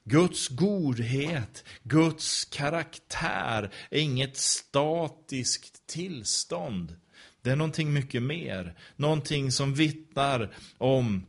Guds 0.04 0.48
godhet, 0.48 1.64
Guds 1.82 2.44
karaktär 2.44 3.70
är 3.90 4.00
inget 4.00 4.36
statiskt 4.36 5.86
tillstånd. 5.86 6.96
Det 7.42 7.50
är 7.50 7.56
någonting 7.56 7.92
mycket 7.92 8.22
mer. 8.22 8.74
Någonting 8.96 9.52
som 9.52 9.74
vittnar 9.74 10.54
om 10.78 11.26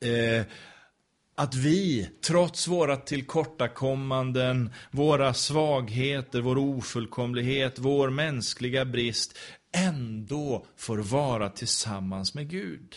eh, 0.00 0.44
att 1.40 1.54
vi, 1.54 2.10
trots 2.24 2.68
våra 2.68 2.96
tillkortakommanden, 2.96 4.70
våra 4.90 5.34
svagheter, 5.34 6.40
vår 6.40 6.58
ofullkomlighet, 6.58 7.78
vår 7.78 8.10
mänskliga 8.10 8.84
brist, 8.84 9.38
ändå 9.76 10.66
får 10.76 10.98
vara 10.98 11.48
tillsammans 11.48 12.34
med 12.34 12.50
Gud. 12.50 12.94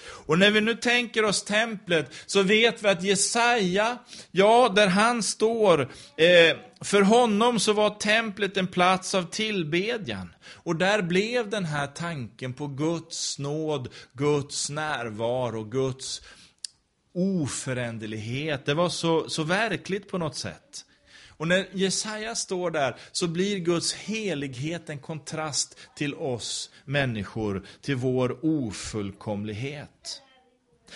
Och 0.00 0.38
när 0.38 0.50
vi 0.50 0.60
nu 0.60 0.74
tänker 0.74 1.24
oss 1.24 1.44
templet 1.44 2.14
så 2.26 2.42
vet 2.42 2.84
vi 2.84 2.88
att 2.88 3.02
Jesaja, 3.02 3.98
ja, 4.30 4.72
där 4.76 4.88
han 4.88 5.22
står, 5.22 5.80
eh, 6.16 6.56
för 6.80 7.02
honom 7.02 7.60
så 7.60 7.72
var 7.72 7.90
templet 7.90 8.56
en 8.56 8.66
plats 8.66 9.14
av 9.14 9.22
tillbedjan. 9.22 10.34
Och 10.44 10.76
där 10.76 11.02
blev 11.02 11.50
den 11.50 11.64
här 11.64 11.86
tanken 11.86 12.52
på 12.52 12.66
Guds 12.66 13.38
nåd, 13.38 13.88
Guds 14.12 14.70
närvaro, 14.70 15.64
Guds 15.64 16.22
oföränderlighet. 17.14 18.66
Det 18.66 18.74
var 18.74 18.88
så, 18.88 19.28
så 19.28 19.42
verkligt 19.42 20.08
på 20.08 20.18
något 20.18 20.36
sätt. 20.36 20.84
Och 21.38 21.48
när 21.48 21.66
Jesaja 21.72 22.34
står 22.34 22.70
där 22.70 22.96
så 23.12 23.28
blir 23.28 23.58
Guds 23.58 23.94
helighet 23.94 24.90
en 24.90 24.98
kontrast 24.98 25.78
till 25.96 26.14
oss 26.14 26.70
människor, 26.84 27.66
till 27.82 27.96
vår 27.96 28.44
ofullkomlighet. 28.44 30.22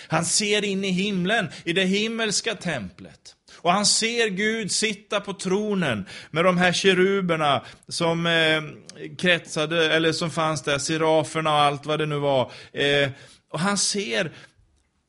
Han 0.08 0.24
ser 0.24 0.64
in 0.64 0.84
i 0.84 0.90
himlen, 0.90 1.48
i 1.64 1.72
det 1.72 1.84
himmelska 1.84 2.54
templet. 2.54 3.36
Och 3.56 3.72
han 3.72 3.86
ser 3.86 4.28
Gud 4.28 4.72
sitta 4.72 5.20
på 5.20 5.32
tronen 5.32 6.06
med 6.30 6.44
de 6.44 6.58
här 6.58 6.72
keruberna 6.72 7.64
som 7.88 8.26
eh, 8.26 8.62
kretsade, 9.18 9.94
eller 9.94 10.12
som 10.12 10.30
fanns 10.30 10.62
där, 10.62 10.78
seraferna 10.78 11.50
och 11.50 11.60
allt 11.60 11.86
vad 11.86 11.98
det 11.98 12.06
nu 12.06 12.18
var. 12.18 12.52
Eh, 12.72 13.10
och 13.50 13.60
han 13.60 13.78
ser 13.78 14.32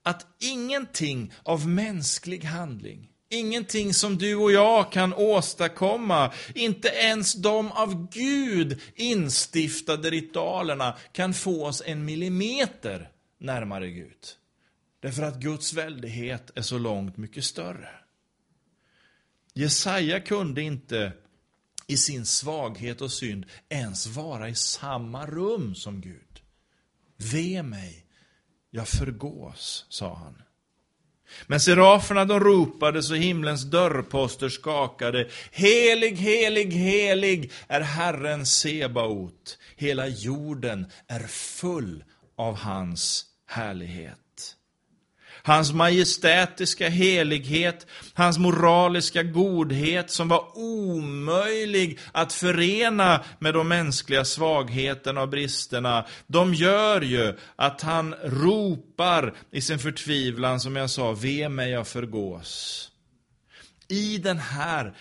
att 0.03 0.27
ingenting 0.39 1.33
av 1.43 1.67
mänsklig 1.67 2.43
handling, 2.43 3.09
ingenting 3.29 3.93
som 3.93 4.17
du 4.17 4.35
och 4.35 4.51
jag 4.51 4.91
kan 4.91 5.13
åstadkomma, 5.13 6.33
inte 6.55 6.87
ens 6.87 7.33
de 7.33 7.71
av 7.71 8.09
Gud 8.11 8.81
instiftade 8.95 10.09
ritualerna 10.09 10.97
kan 11.11 11.33
få 11.33 11.65
oss 11.65 11.83
en 11.85 12.05
millimeter 12.05 13.11
närmare 13.39 13.89
Gud. 13.89 14.17
Därför 14.99 15.23
att 15.23 15.39
Guds 15.39 15.73
väldighet 15.73 16.51
är 16.55 16.61
så 16.61 16.77
långt 16.77 17.17
mycket 17.17 17.43
större. 17.43 17.89
Jesaja 19.53 20.19
kunde 20.19 20.61
inte 20.61 21.13
i 21.87 21.97
sin 21.97 22.25
svaghet 22.25 23.01
och 23.01 23.11
synd 23.11 23.45
ens 23.69 24.07
vara 24.07 24.49
i 24.49 24.55
samma 24.55 25.25
rum 25.25 25.75
som 25.75 26.01
Gud. 26.01 26.41
Ve 27.17 27.63
mig, 27.63 28.02
jag 28.75 28.87
förgås, 28.87 29.85
sa 29.89 30.15
han. 30.15 30.41
Men 31.47 31.59
seraferna 31.59 32.25
de 32.25 32.39
ropade 32.39 33.03
så 33.03 33.13
himlens 33.13 33.63
dörrposter 33.63 34.49
skakade. 34.49 35.29
Helig, 35.51 36.15
helig, 36.15 36.73
helig 36.73 37.51
är 37.67 37.81
Herren 37.81 38.45
Sebaot. 38.45 39.57
Hela 39.75 40.07
jorden 40.07 40.85
är 41.07 41.27
full 41.27 42.03
av 42.35 42.55
hans 42.55 43.25
härlighet. 43.47 44.22
Hans 45.45 45.73
majestätiska 45.73 46.89
helighet, 46.89 47.87
hans 48.13 48.37
moraliska 48.37 49.23
godhet 49.23 50.11
som 50.11 50.27
var 50.27 50.57
omöjlig 50.57 51.99
att 52.11 52.33
förena 52.33 53.23
med 53.39 53.53
de 53.53 53.67
mänskliga 53.67 54.25
svagheterna 54.25 55.21
och 55.21 55.29
bristerna. 55.29 56.05
De 56.27 56.53
gör 56.53 57.01
ju 57.01 57.37
att 57.55 57.81
han 57.81 58.15
ropar 58.23 59.33
i 59.51 59.61
sin 59.61 59.79
förtvivlan, 59.79 60.59
som 60.59 60.75
jag 60.75 60.89
sa, 60.89 61.11
ve 61.11 61.49
mig 61.49 61.71
jag 61.71 61.87
förgås. 61.87 62.89
I 63.87 64.17
den 64.17 64.37
här 64.37 64.93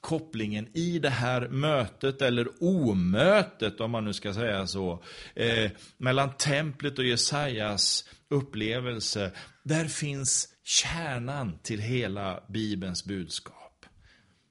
kopplingen 0.00 0.68
i 0.74 0.98
det 0.98 1.10
här 1.10 1.48
mötet, 1.48 2.22
eller 2.22 2.48
omötet 2.60 3.80
om 3.80 3.90
man 3.90 4.04
nu 4.04 4.12
ska 4.12 4.34
säga 4.34 4.66
så, 4.66 5.02
eh, 5.34 5.70
mellan 5.96 6.36
templet 6.36 6.98
och 6.98 7.04
Jesajas 7.04 8.04
upplevelse, 8.30 9.32
där 9.62 9.84
finns 9.84 10.48
kärnan 10.64 11.58
till 11.62 11.80
hela 11.80 12.42
Bibelns 12.48 13.04
budskap. 13.04 13.86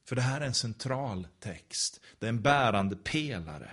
För 0.07 0.15
det 0.15 0.21
här 0.21 0.41
är 0.41 0.45
en 0.45 0.53
central 0.53 1.27
text, 1.39 2.01
det 2.19 2.25
är 2.25 2.29
en 2.29 2.41
bärande 2.41 2.95
pelare. 2.95 3.71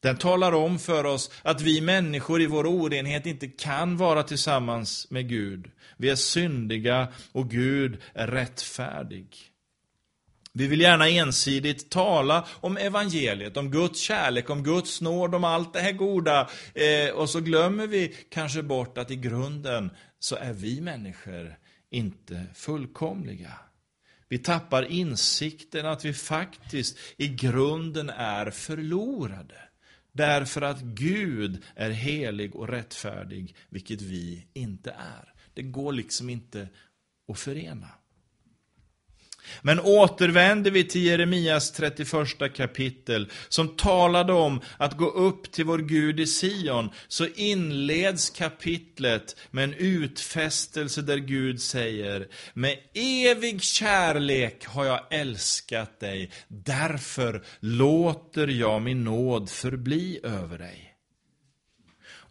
Den 0.00 0.16
talar 0.16 0.52
om 0.52 0.78
för 0.78 1.04
oss 1.04 1.30
att 1.42 1.60
vi 1.60 1.80
människor 1.80 2.40
i 2.42 2.46
vår 2.46 2.66
orenhet 2.66 3.26
inte 3.26 3.48
kan 3.48 3.96
vara 3.96 4.22
tillsammans 4.22 5.10
med 5.10 5.28
Gud. 5.28 5.70
Vi 5.96 6.10
är 6.10 6.16
syndiga 6.16 7.08
och 7.32 7.50
Gud 7.50 8.02
är 8.14 8.26
rättfärdig. 8.26 9.36
Vi 10.58 10.66
vill 10.66 10.80
gärna 10.80 11.08
ensidigt 11.08 11.90
tala 11.90 12.46
om 12.60 12.76
evangeliet, 12.76 13.56
om 13.56 13.70
Guds 13.70 14.00
kärlek, 14.00 14.50
om 14.50 14.62
Guds 14.62 15.00
nåd, 15.00 15.34
om 15.34 15.44
allt 15.44 15.72
det 15.72 15.80
här 15.80 15.92
goda. 15.92 16.50
Eh, 16.74 17.14
och 17.14 17.30
så 17.30 17.40
glömmer 17.40 17.86
vi 17.86 18.16
kanske 18.30 18.62
bort 18.62 18.98
att 18.98 19.10
i 19.10 19.16
grunden 19.16 19.90
så 20.18 20.36
är 20.36 20.52
vi 20.52 20.80
människor 20.80 21.56
inte 21.90 22.46
fullkomliga. 22.54 23.52
Vi 24.28 24.38
tappar 24.38 24.82
insikten 24.82 25.86
att 25.86 26.04
vi 26.04 26.14
faktiskt 26.14 26.98
i 27.16 27.28
grunden 27.28 28.10
är 28.10 28.50
förlorade. 28.50 29.60
Därför 30.12 30.62
att 30.62 30.80
Gud 30.80 31.62
är 31.76 31.90
helig 31.90 32.56
och 32.56 32.68
rättfärdig, 32.68 33.56
vilket 33.68 34.02
vi 34.02 34.46
inte 34.52 34.90
är. 34.90 35.32
Det 35.54 35.62
går 35.62 35.92
liksom 35.92 36.30
inte 36.30 36.68
att 37.28 37.38
förena. 37.38 37.88
Men 39.62 39.80
återvänder 39.80 40.70
vi 40.70 40.84
till 40.84 41.04
Jeremias 41.04 41.72
31 41.72 42.54
kapitel, 42.54 43.30
som 43.48 43.68
talade 43.68 44.32
om 44.32 44.60
att 44.76 44.96
gå 44.96 45.10
upp 45.10 45.52
till 45.52 45.64
vår 45.64 45.78
Gud 45.78 46.20
i 46.20 46.26
Sion, 46.26 46.90
så 47.08 47.26
inleds 47.26 48.30
kapitlet 48.30 49.36
med 49.50 49.64
en 49.64 49.74
utfästelse 49.74 51.02
där 51.02 51.18
Gud 51.18 51.60
säger, 51.60 52.28
med 52.54 52.78
evig 52.94 53.62
kärlek 53.62 54.66
har 54.66 54.84
jag 54.84 55.00
älskat 55.10 56.00
dig, 56.00 56.30
därför 56.48 57.42
låter 57.60 58.46
jag 58.46 58.82
min 58.82 59.04
nåd 59.04 59.50
förbli 59.50 60.20
över 60.22 60.58
dig. 60.58 60.94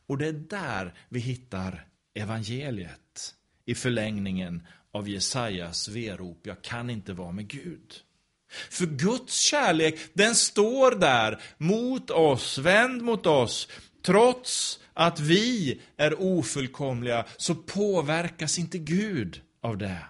Och 0.07 0.17
det 0.17 0.27
är 0.27 0.33
där 0.33 0.93
vi 1.09 1.19
hittar 1.19 1.85
evangeliet 2.15 3.33
i 3.65 3.75
förlängningen 3.75 4.67
av 4.97 5.09
Jesajas 5.09 5.87
verop, 5.87 6.39
jag 6.43 6.61
kan 6.61 6.89
inte 6.89 7.13
vara 7.13 7.31
med 7.31 7.47
Gud. 7.47 7.93
För 8.69 8.85
Guds 8.85 9.39
kärlek, 9.39 9.99
den 10.13 10.35
står 10.35 10.91
där 10.91 11.41
mot 11.57 12.09
oss, 12.09 12.57
vänd 12.57 13.01
mot 13.01 13.25
oss. 13.25 13.67
Trots 14.05 14.79
att 14.93 15.19
vi 15.19 15.81
är 15.97 16.21
ofullkomliga 16.21 17.25
så 17.37 17.55
påverkas 17.55 18.59
inte 18.59 18.77
Gud 18.77 19.41
av 19.61 19.77
det. 19.77 20.05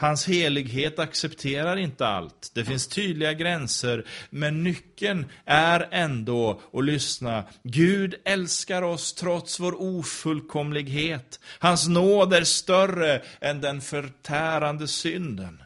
Hans 0.00 0.28
helighet 0.28 0.98
accepterar 0.98 1.76
inte 1.76 2.06
allt. 2.06 2.50
Det 2.54 2.64
finns 2.64 2.88
tydliga 2.88 3.32
gränser, 3.32 4.04
men 4.30 4.64
nyckeln 4.64 5.26
är 5.44 5.88
ändå 5.90 6.60
att 6.72 6.84
lyssna. 6.84 7.44
Gud 7.62 8.14
älskar 8.24 8.82
oss 8.82 9.12
trots 9.14 9.60
vår 9.60 9.82
ofullkomlighet. 9.82 11.40
Hans 11.58 11.88
nåd 11.88 12.34
är 12.34 12.44
större 12.44 13.22
än 13.40 13.60
den 13.60 13.80
förtärande 13.80 14.88
synden. 14.88 15.62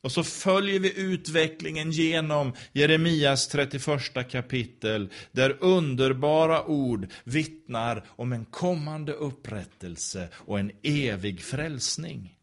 Och 0.00 0.12
så 0.12 0.24
följer 0.24 0.80
vi 0.80 1.00
utvecklingen 1.00 1.90
genom 1.90 2.52
Jeremias 2.72 3.48
31 3.48 4.30
kapitel, 4.30 5.08
där 5.32 5.56
underbara 5.60 6.64
ord 6.64 7.06
vittnar 7.24 8.04
om 8.08 8.32
en 8.32 8.44
kommande 8.44 9.12
upprättelse 9.12 10.28
och 10.34 10.58
en 10.58 10.70
evig 10.82 11.42
frälsning. 11.42 12.35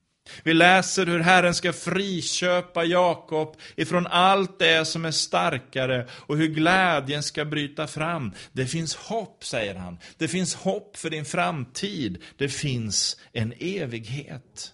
Vi 0.44 0.54
läser 0.54 1.06
hur 1.06 1.20
Herren 1.20 1.54
ska 1.54 1.74
friköpa 1.74 2.84
Jakob 2.84 3.58
ifrån 3.76 4.08
allt 4.08 4.60
det 4.60 4.86
som 4.86 5.06
är 5.06 5.12
starkare 5.12 6.08
och 6.12 6.38
hur 6.38 6.48
glädjen 6.48 7.24
ska 7.24 7.46
bryta 7.46 7.88
fram. 7.88 8.32
Det 8.52 8.66
finns 8.66 8.96
hopp, 8.96 9.44
säger 9.44 9.76
han. 9.76 9.98
Det 10.18 10.28
finns 10.28 10.56
hopp 10.56 10.98
för 10.98 11.10
din 11.10 11.26
framtid. 11.26 12.22
Det 12.38 12.50
finns 12.50 13.18
en 13.32 13.54
evighet. 13.60 14.74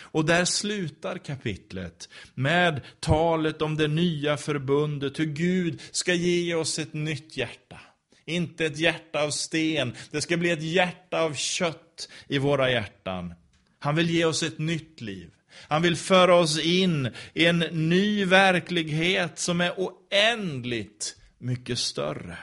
Och 0.00 0.24
där 0.24 0.44
slutar 0.44 1.18
kapitlet 1.18 2.08
med 2.34 2.80
talet 3.00 3.62
om 3.62 3.76
det 3.76 3.88
nya 3.88 4.36
förbundet, 4.36 5.18
hur 5.18 5.24
Gud 5.24 5.80
ska 5.90 6.14
ge 6.14 6.54
oss 6.54 6.78
ett 6.78 6.92
nytt 6.92 7.36
hjärta. 7.36 7.80
Inte 8.24 8.66
ett 8.66 8.78
hjärta 8.78 9.22
av 9.22 9.30
sten, 9.30 9.94
det 10.10 10.20
ska 10.20 10.36
bli 10.36 10.50
ett 10.50 10.62
hjärta 10.62 11.20
av 11.20 11.34
kött 11.34 12.08
i 12.28 12.38
våra 12.38 12.70
hjärtan. 12.70 13.34
Han 13.78 13.94
vill 13.94 14.10
ge 14.10 14.24
oss 14.24 14.42
ett 14.42 14.58
nytt 14.58 15.00
liv. 15.00 15.30
Han 15.68 15.82
vill 15.82 15.96
föra 15.96 16.34
oss 16.34 16.58
in 16.58 17.10
i 17.34 17.46
en 17.46 17.58
ny 17.58 18.24
verklighet 18.24 19.38
som 19.38 19.60
är 19.60 19.72
oändligt 19.76 21.16
mycket 21.38 21.78
större. 21.78 22.38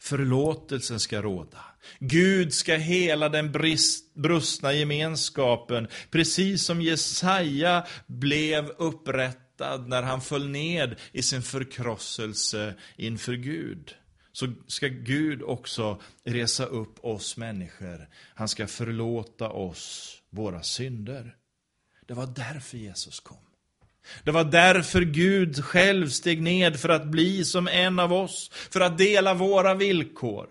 Förlåtelsen 0.00 1.00
ska 1.00 1.22
råda. 1.22 1.64
Gud 1.98 2.54
ska 2.54 2.74
hela 2.74 3.28
den 3.28 3.52
brist, 3.52 4.14
brustna 4.14 4.72
gemenskapen, 4.72 5.88
precis 6.10 6.64
som 6.64 6.82
Jesaja 6.82 7.86
blev 8.06 8.68
upprättad 8.68 9.88
när 9.88 10.02
han 10.02 10.20
föll 10.20 10.48
ned 10.48 10.96
i 11.12 11.22
sin 11.22 11.42
förkrosselse 11.42 12.74
inför 12.96 13.32
Gud 13.34 13.94
så 14.32 14.52
ska 14.66 14.88
Gud 14.88 15.42
också 15.42 16.00
resa 16.24 16.64
upp 16.64 17.04
oss 17.04 17.36
människor. 17.36 18.08
Han 18.34 18.48
ska 18.48 18.66
förlåta 18.66 19.48
oss 19.48 20.16
våra 20.30 20.62
synder. 20.62 21.36
Det 22.06 22.14
var 22.14 22.26
därför 22.26 22.78
Jesus 22.78 23.20
kom. 23.20 23.36
Det 24.24 24.30
var 24.30 24.44
därför 24.44 25.02
Gud 25.02 25.64
själv 25.64 26.08
steg 26.08 26.42
ned 26.42 26.80
för 26.80 26.88
att 26.88 27.06
bli 27.06 27.44
som 27.44 27.68
en 27.68 27.98
av 27.98 28.12
oss, 28.12 28.50
för 28.70 28.80
att 28.80 28.98
dela 28.98 29.34
våra 29.34 29.74
villkor. 29.74 30.48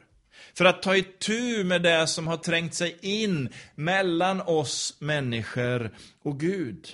För 0.53 0.65
att 0.65 0.81
ta 0.81 0.95
itu 0.95 1.63
med 1.63 1.81
det 1.81 2.07
som 2.07 2.27
har 2.27 2.37
trängt 2.37 2.73
sig 2.73 2.97
in 3.01 3.49
mellan 3.75 4.41
oss 4.41 4.97
människor 4.99 5.91
och 6.23 6.39
Gud. 6.39 6.87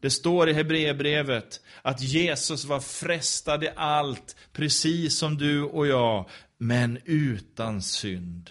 Det 0.00 0.10
står 0.10 0.48
i 0.48 0.52
Hebreerbrevet 0.52 1.60
att 1.82 2.02
Jesus 2.02 2.64
var 2.64 2.80
frestad 2.80 3.64
i 3.64 3.68
allt, 3.76 4.36
precis 4.52 5.18
som 5.18 5.38
du 5.38 5.62
och 5.62 5.86
jag, 5.86 6.28
men 6.58 6.98
utan 7.04 7.82
synd. 7.82 8.50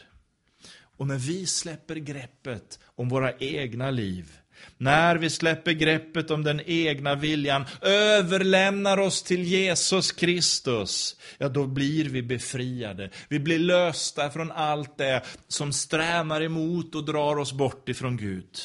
Och 0.98 1.08
när 1.08 1.18
vi 1.18 1.46
släpper 1.46 1.96
greppet 1.96 2.80
om 2.96 3.10
våra 3.10 3.34
egna 3.38 3.92
liv, 3.92 4.38
när 4.78 5.16
vi 5.16 5.30
släpper 5.30 5.72
greppet 5.72 6.32
om 6.32 6.44
den 6.44 6.62
egna 6.66 7.16
viljan, 7.16 7.66
överlämnar 7.82 8.98
oss 8.98 9.24
till 9.24 9.44
Jesus 9.44 10.12
Kristus, 10.12 11.16
ja 11.38 11.50
då 11.50 11.68
blir 11.68 12.10
vi 12.10 12.22
befriade. 12.22 13.10
Vi 13.30 13.40
blir 13.40 13.60
lösta 13.60 14.30
från 14.30 14.52
allt 14.52 14.98
det 14.98 15.22
som 15.48 15.74
strävar 15.74 16.42
emot 16.42 16.96
och 16.96 17.06
drar 17.06 17.36
oss 17.36 17.54
bort 17.54 17.90
ifrån 17.90 18.18
Gud. 18.18 18.58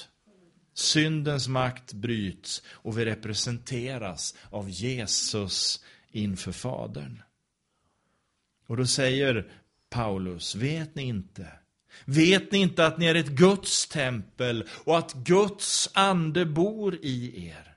Syndens 0.80 1.48
makt 1.48 1.92
bryts 1.92 2.62
och 2.68 2.98
vi 2.98 3.04
representeras 3.04 4.34
av 4.50 4.70
Jesus 4.70 5.84
inför 6.10 6.52
Fadern. 6.52 7.22
Och 8.66 8.76
då 8.76 8.86
säger 8.86 9.52
Paulus, 9.90 10.54
vet 10.54 10.94
ni 10.94 11.02
inte? 11.02 11.46
Vet 12.04 12.52
ni 12.52 12.58
inte 12.58 12.86
att 12.86 12.98
ni 12.98 13.06
är 13.06 13.14
ett 13.14 13.28
Guds 13.28 13.88
tempel 13.88 14.68
och 14.84 14.98
att 14.98 15.12
Guds 15.12 15.90
ande 15.94 16.46
bor 16.46 16.98
i 17.02 17.46
er? 17.48 17.76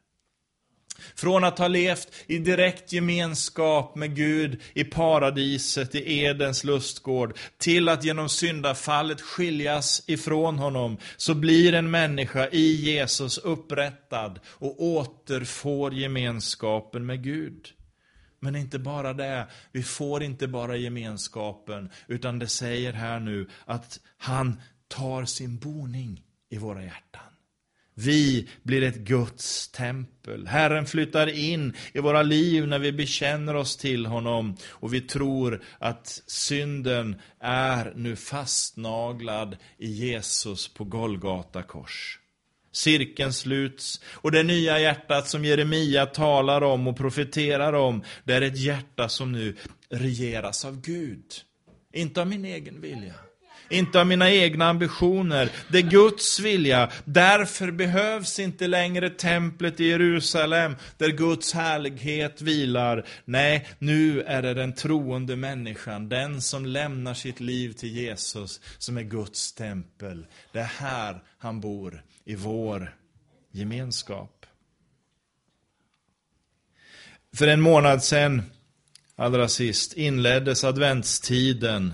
Från 1.15 1.43
att 1.43 1.59
ha 1.59 1.67
levt 1.67 2.07
i 2.27 2.37
direkt 2.37 2.93
gemenskap 2.93 3.95
med 3.95 4.15
Gud 4.15 4.61
i 4.73 4.83
paradiset, 4.83 5.95
i 5.95 6.23
Edens 6.23 6.63
lustgård, 6.63 7.37
till 7.57 7.89
att 7.89 8.03
genom 8.03 8.29
syndafallet 8.29 9.21
skiljas 9.21 10.03
ifrån 10.07 10.59
honom, 10.59 10.97
så 11.17 11.35
blir 11.35 11.73
en 11.73 11.91
människa 11.91 12.47
i 12.47 12.71
Jesus 12.71 13.37
upprättad 13.37 14.39
och 14.47 14.83
återfår 14.83 15.93
gemenskapen 15.93 17.05
med 17.05 17.23
Gud. 17.23 17.67
Men 18.39 18.55
inte 18.55 18.79
bara 18.79 19.13
det, 19.13 19.47
vi 19.71 19.83
får 19.83 20.23
inte 20.23 20.47
bara 20.47 20.75
gemenskapen, 20.75 21.89
utan 22.07 22.39
det 22.39 22.47
säger 22.47 22.93
här 22.93 23.19
nu 23.19 23.49
att 23.65 23.99
han 24.17 24.61
tar 24.87 25.25
sin 25.25 25.57
boning 25.57 26.21
i 26.49 26.57
våra 26.57 26.83
hjärtan. 26.83 27.32
Vi 27.95 28.47
blir 28.63 28.83
ett 28.83 28.95
Guds 28.95 29.67
tempel. 29.67 30.47
Herren 30.47 30.85
flyttar 30.85 31.27
in 31.27 31.73
i 31.93 31.99
våra 31.99 32.21
liv 32.21 32.67
när 32.67 32.79
vi 32.79 32.91
bekänner 32.91 33.55
oss 33.55 33.77
till 33.77 34.05
honom 34.05 34.57
och 34.69 34.93
vi 34.93 35.01
tror 35.01 35.63
att 35.79 36.21
synden 36.27 37.15
är 37.39 37.93
nu 37.95 38.15
fastnaglad 38.15 39.57
i 39.77 39.87
Jesus 39.87 40.73
på 40.73 40.83
Golgata 40.83 41.63
kors. 41.63 42.19
Cirkeln 42.71 43.33
sluts 43.33 44.01
och 44.05 44.31
det 44.31 44.43
nya 44.43 44.79
hjärtat 44.79 45.27
som 45.27 45.45
Jeremia 45.45 46.05
talar 46.05 46.61
om 46.61 46.87
och 46.87 46.97
profeterar 46.97 47.73
om, 47.73 48.03
det 48.23 48.33
är 48.33 48.41
ett 48.41 48.57
hjärta 48.57 49.09
som 49.09 49.31
nu 49.31 49.55
regeras 49.89 50.65
av 50.65 50.81
Gud. 50.81 51.25
Inte 51.93 52.21
av 52.21 52.27
min 52.27 52.45
egen 52.45 52.81
vilja. 52.81 53.13
Inte 53.73 53.99
av 53.99 54.07
mina 54.07 54.31
egna 54.31 54.69
ambitioner. 54.69 55.49
Det 55.67 55.77
är 55.77 55.81
Guds 55.81 56.39
vilja. 56.39 56.91
Därför 57.05 57.71
behövs 57.71 58.39
inte 58.39 58.67
längre 58.67 59.09
templet 59.09 59.79
i 59.79 59.85
Jerusalem, 59.85 60.75
där 60.97 61.09
Guds 61.09 61.53
härlighet 61.53 62.41
vilar. 62.41 63.05
Nej, 63.25 63.67
nu 63.79 64.21
är 64.21 64.41
det 64.41 64.53
den 64.53 64.73
troende 64.73 65.35
människan, 65.35 66.09
den 66.09 66.41
som 66.41 66.65
lämnar 66.65 67.13
sitt 67.13 67.39
liv 67.39 67.73
till 67.73 67.89
Jesus, 67.89 68.61
som 68.77 68.97
är 68.97 69.03
Guds 69.03 69.53
tempel. 69.53 70.25
Det 70.51 70.59
är 70.59 70.63
här 70.63 71.23
han 71.37 71.61
bor, 71.61 72.03
i 72.25 72.35
vår 72.35 72.95
gemenskap. 73.51 74.45
För 77.35 77.47
en 77.47 77.61
månad 77.61 78.03
sedan 78.03 78.41
allra 79.15 79.47
sist 79.47 79.93
inleddes 79.93 80.63
adventstiden 80.63 81.93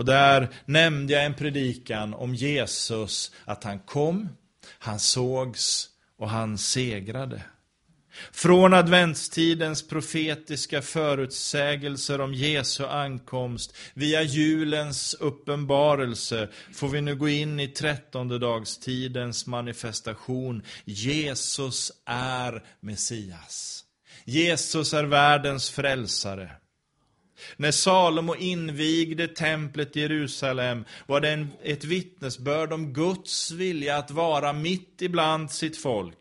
och 0.00 0.06
där 0.06 0.48
nämnde 0.64 1.12
jag 1.12 1.24
en 1.24 1.34
predikan 1.34 2.14
om 2.14 2.34
Jesus, 2.34 3.32
att 3.44 3.64
han 3.64 3.78
kom, 3.78 4.28
han 4.78 4.98
sågs 4.98 5.88
och 6.18 6.30
han 6.30 6.58
segrade. 6.58 7.42
Från 8.32 8.74
adventstidens 8.74 9.88
profetiska 9.88 10.82
förutsägelser 10.82 12.20
om 12.20 12.34
Jesu 12.34 12.84
ankomst 12.84 13.76
via 13.94 14.22
julens 14.22 15.14
uppenbarelse 15.14 16.48
får 16.72 16.88
vi 16.88 17.00
nu 17.00 17.16
gå 17.16 17.28
in 17.28 17.60
i 17.60 17.68
trettondedagstidens 17.68 19.46
manifestation. 19.46 20.62
Jesus 20.84 21.92
är 22.06 22.62
Messias. 22.80 23.84
Jesus 24.24 24.94
är 24.94 25.04
världens 25.04 25.70
frälsare. 25.70 26.59
När 27.56 27.70
Salomo 27.70 28.34
invigde 28.34 29.28
templet 29.28 29.96
i 29.96 30.00
Jerusalem 30.00 30.84
var 31.06 31.20
det 31.20 31.30
en, 31.30 31.48
ett 31.62 31.84
vittnesbörd 31.84 32.72
om 32.72 32.92
Guds 32.92 33.50
vilja 33.50 33.96
att 33.96 34.10
vara 34.10 34.52
mitt 34.52 35.02
ibland 35.02 35.50
sitt 35.50 35.76
folk. 35.76 36.16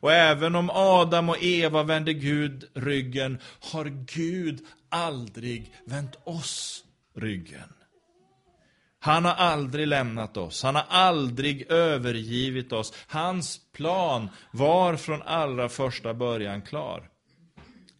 Och 0.00 0.12
även 0.12 0.54
om 0.54 0.70
Adam 0.72 1.28
och 1.28 1.42
Eva 1.42 1.82
vände 1.82 2.12
Gud 2.12 2.64
ryggen, 2.74 3.38
har 3.60 3.84
Gud 4.14 4.60
aldrig 4.88 5.74
vänt 5.84 6.16
oss 6.24 6.84
ryggen. 7.16 7.72
Han 9.02 9.24
har 9.24 9.34
aldrig 9.34 9.86
lämnat 9.86 10.36
oss, 10.36 10.62
han 10.62 10.74
har 10.74 10.86
aldrig 10.88 11.70
övergivit 11.70 12.72
oss. 12.72 12.92
Hans 13.06 13.60
plan 13.72 14.28
var 14.50 14.96
från 14.96 15.22
allra 15.22 15.68
första 15.68 16.14
början 16.14 16.62
klar. 16.62 17.09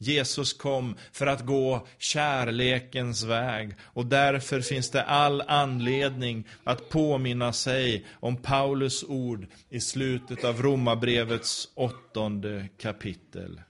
Jesus 0.03 0.53
kom 0.53 0.97
för 1.13 1.27
att 1.27 1.47
gå 1.47 1.87
kärlekens 1.99 3.23
väg 3.23 3.75
och 3.83 4.07
därför 4.07 4.61
finns 4.61 4.91
det 4.91 5.03
all 5.03 5.41
anledning 5.41 6.49
att 6.65 6.89
påminna 6.89 7.53
sig 7.53 8.07
om 8.13 8.37
Paulus 8.37 9.05
ord 9.05 9.47
i 9.69 9.81
slutet 9.81 10.45
av 10.45 10.63
Romarbrevets 10.63 11.69
åttonde 11.75 12.69
kapitel. 12.79 13.61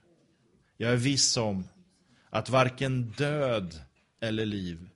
Jag 0.77 0.91
är 0.91 0.95
viss 0.97 1.37
om 1.37 1.63
att 2.29 2.49
varken 2.49 3.11
död 3.17 3.75
eller 4.21 4.45
liv, 4.45 4.89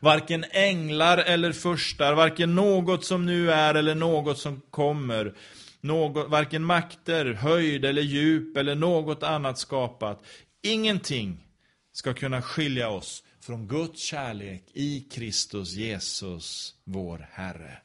varken 0.00 0.44
änglar 0.50 1.18
eller 1.18 1.52
furstar, 1.52 2.14
varken 2.14 2.54
något 2.54 3.04
som 3.04 3.26
nu 3.26 3.50
är 3.50 3.74
eller 3.74 3.94
något 3.94 4.38
som 4.38 4.60
kommer, 4.70 5.34
något, 5.80 6.30
varken 6.30 6.64
makter, 6.64 7.32
höjd 7.32 7.84
eller 7.84 8.02
djup 8.02 8.56
eller 8.56 8.74
något 8.74 9.22
annat 9.22 9.58
skapat 9.58 10.22
Ingenting 10.66 11.46
ska 11.92 12.14
kunna 12.14 12.42
skilja 12.42 12.88
oss 12.88 13.24
från 13.40 13.68
Guds 13.68 14.02
kärlek 14.02 14.64
i 14.72 15.00
Kristus 15.00 15.72
Jesus, 15.72 16.74
vår 16.84 17.28
Herre. 17.32 17.78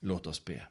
Låt 0.00 0.26
oss 0.26 0.44
be. 0.44 0.62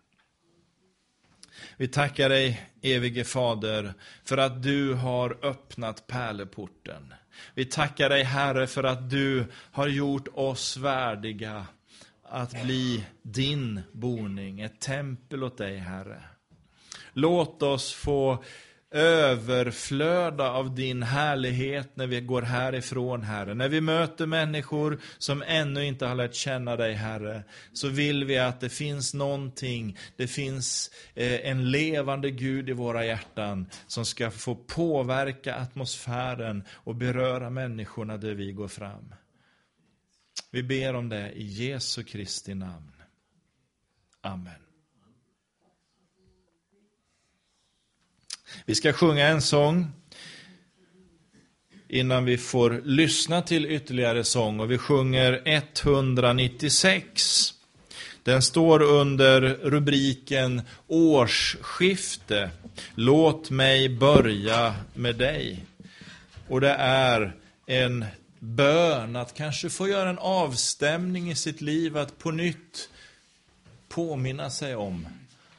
Vi 1.78 1.88
tackar 1.88 2.30
dig, 2.30 2.70
evige 2.82 3.24
Fader, 3.24 3.94
för 4.24 4.38
att 4.38 4.64
du 4.64 4.94
har 4.94 5.46
öppnat 5.46 6.08
pärleporten. 6.08 7.14
Vi 7.54 7.66
tackar 7.66 8.10
dig, 8.10 8.24
Herre, 8.24 8.68
för 8.68 8.84
att 8.84 9.10
du 9.10 9.46
har 9.72 9.88
gjort 9.88 10.28
oss 10.34 10.78
värdiga 10.78 11.68
att 12.24 12.64
bli 12.64 13.06
din 13.22 13.82
boning, 13.92 14.62
ett 14.62 14.80
tempel 14.80 15.44
åt 15.44 15.58
dig, 15.58 15.78
Herre. 15.78 16.24
Låt 17.14 17.64
oss 17.64 17.94
få 17.94 18.44
överflöda 18.92 20.52
av 20.52 20.76
din 20.76 21.04
härlighet 21.04 21.96
när 21.96 22.08
vi 22.08 22.22
går 22.22 22.42
härifrån, 22.42 23.24
Herre. 23.24 23.54
När 23.54 23.70
vi 23.70 23.82
möter 23.82 24.26
människor 24.26 25.00
som 25.18 25.44
ännu 25.48 25.86
inte 25.86 26.06
har 26.06 26.16
lärt 26.16 26.34
känna 26.34 26.76
dig, 26.76 26.94
Herre, 26.94 27.44
så 27.74 27.88
vill 27.88 28.26
vi 28.26 28.38
att 28.38 28.60
det 28.60 28.70
finns 28.70 29.14
någonting, 29.14 29.98
det 30.16 30.28
finns 30.28 30.92
eh, 31.16 31.50
en 31.50 31.72
levande 31.72 32.32
Gud 32.32 32.70
i 32.70 32.74
våra 32.74 33.06
hjärtan 33.06 33.70
som 33.88 34.06
ska 34.06 34.32
få 34.32 34.56
påverka 34.56 35.56
atmosfären 35.56 36.64
och 36.72 36.96
beröra 36.96 37.50
människorna 37.50 38.18
där 38.18 38.34
vi 38.34 38.52
går 38.52 38.68
fram. 38.68 39.14
Vi 40.52 40.64
ber 40.64 40.94
om 40.94 41.10
det 41.10 41.32
i 41.32 41.44
Jesu 41.44 42.04
Kristi 42.04 42.56
namn. 42.56 42.92
Amen. 44.22 44.67
Vi 48.66 48.76
ska 48.76 48.94
sjunga 48.94 49.28
en 49.28 49.42
sång 49.42 49.92
innan 51.90 52.26
vi 52.26 52.38
får 52.38 52.82
lyssna 52.86 53.42
till 53.42 53.66
ytterligare 53.66 54.24
sång 54.24 54.60
och 54.60 54.72
vi 54.72 54.78
sjunger 54.78 55.42
196. 55.46 57.54
Den 58.24 58.42
står 58.42 58.82
under 58.82 59.42
rubriken 59.42 60.62
Årsskifte. 60.88 62.50
Låt 62.96 63.50
mig 63.50 63.90
börja 63.90 64.76
med 64.94 65.16
dig. 65.16 65.66
Och 66.48 66.62
det 66.62 66.76
är 66.80 67.36
en 67.66 68.06
bön 68.40 69.16
att 69.16 69.34
kanske 69.34 69.70
få 69.70 69.88
göra 69.88 70.10
en 70.10 70.20
avstämning 70.20 71.32
i 71.32 71.36
sitt 71.36 71.62
liv, 71.62 71.98
att 71.98 72.20
på 72.20 72.32
nytt 72.32 72.90
påminna 73.90 74.50
sig 74.50 74.76
om 74.76 75.08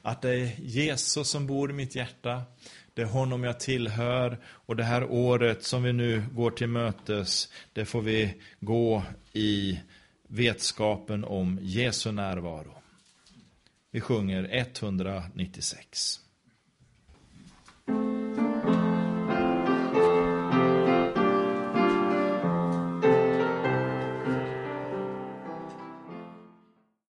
att 0.02 0.22
det 0.22 0.30
är 0.30 0.50
Jesus 0.58 1.28
som 1.28 1.46
bor 1.46 1.70
i 1.70 1.72
mitt 1.72 1.94
hjärta 1.94 2.42
det 2.98 3.02
är 3.02 3.06
honom 3.06 3.44
jag 3.44 3.60
tillhör 3.60 4.38
och 4.44 4.76
det 4.76 4.84
här 4.84 5.04
året 5.04 5.64
som 5.64 5.82
vi 5.82 5.92
nu 5.92 6.22
går 6.32 6.50
till 6.50 6.68
mötes, 6.68 7.48
det 7.72 7.84
får 7.84 8.02
vi 8.02 8.34
gå 8.60 9.02
i 9.32 9.80
vetskapen 10.28 11.24
om 11.24 11.58
Jesu 11.62 12.12
närvaro. 12.12 12.74
Vi 13.90 14.00
sjunger 14.00 14.48
196. 14.50 16.20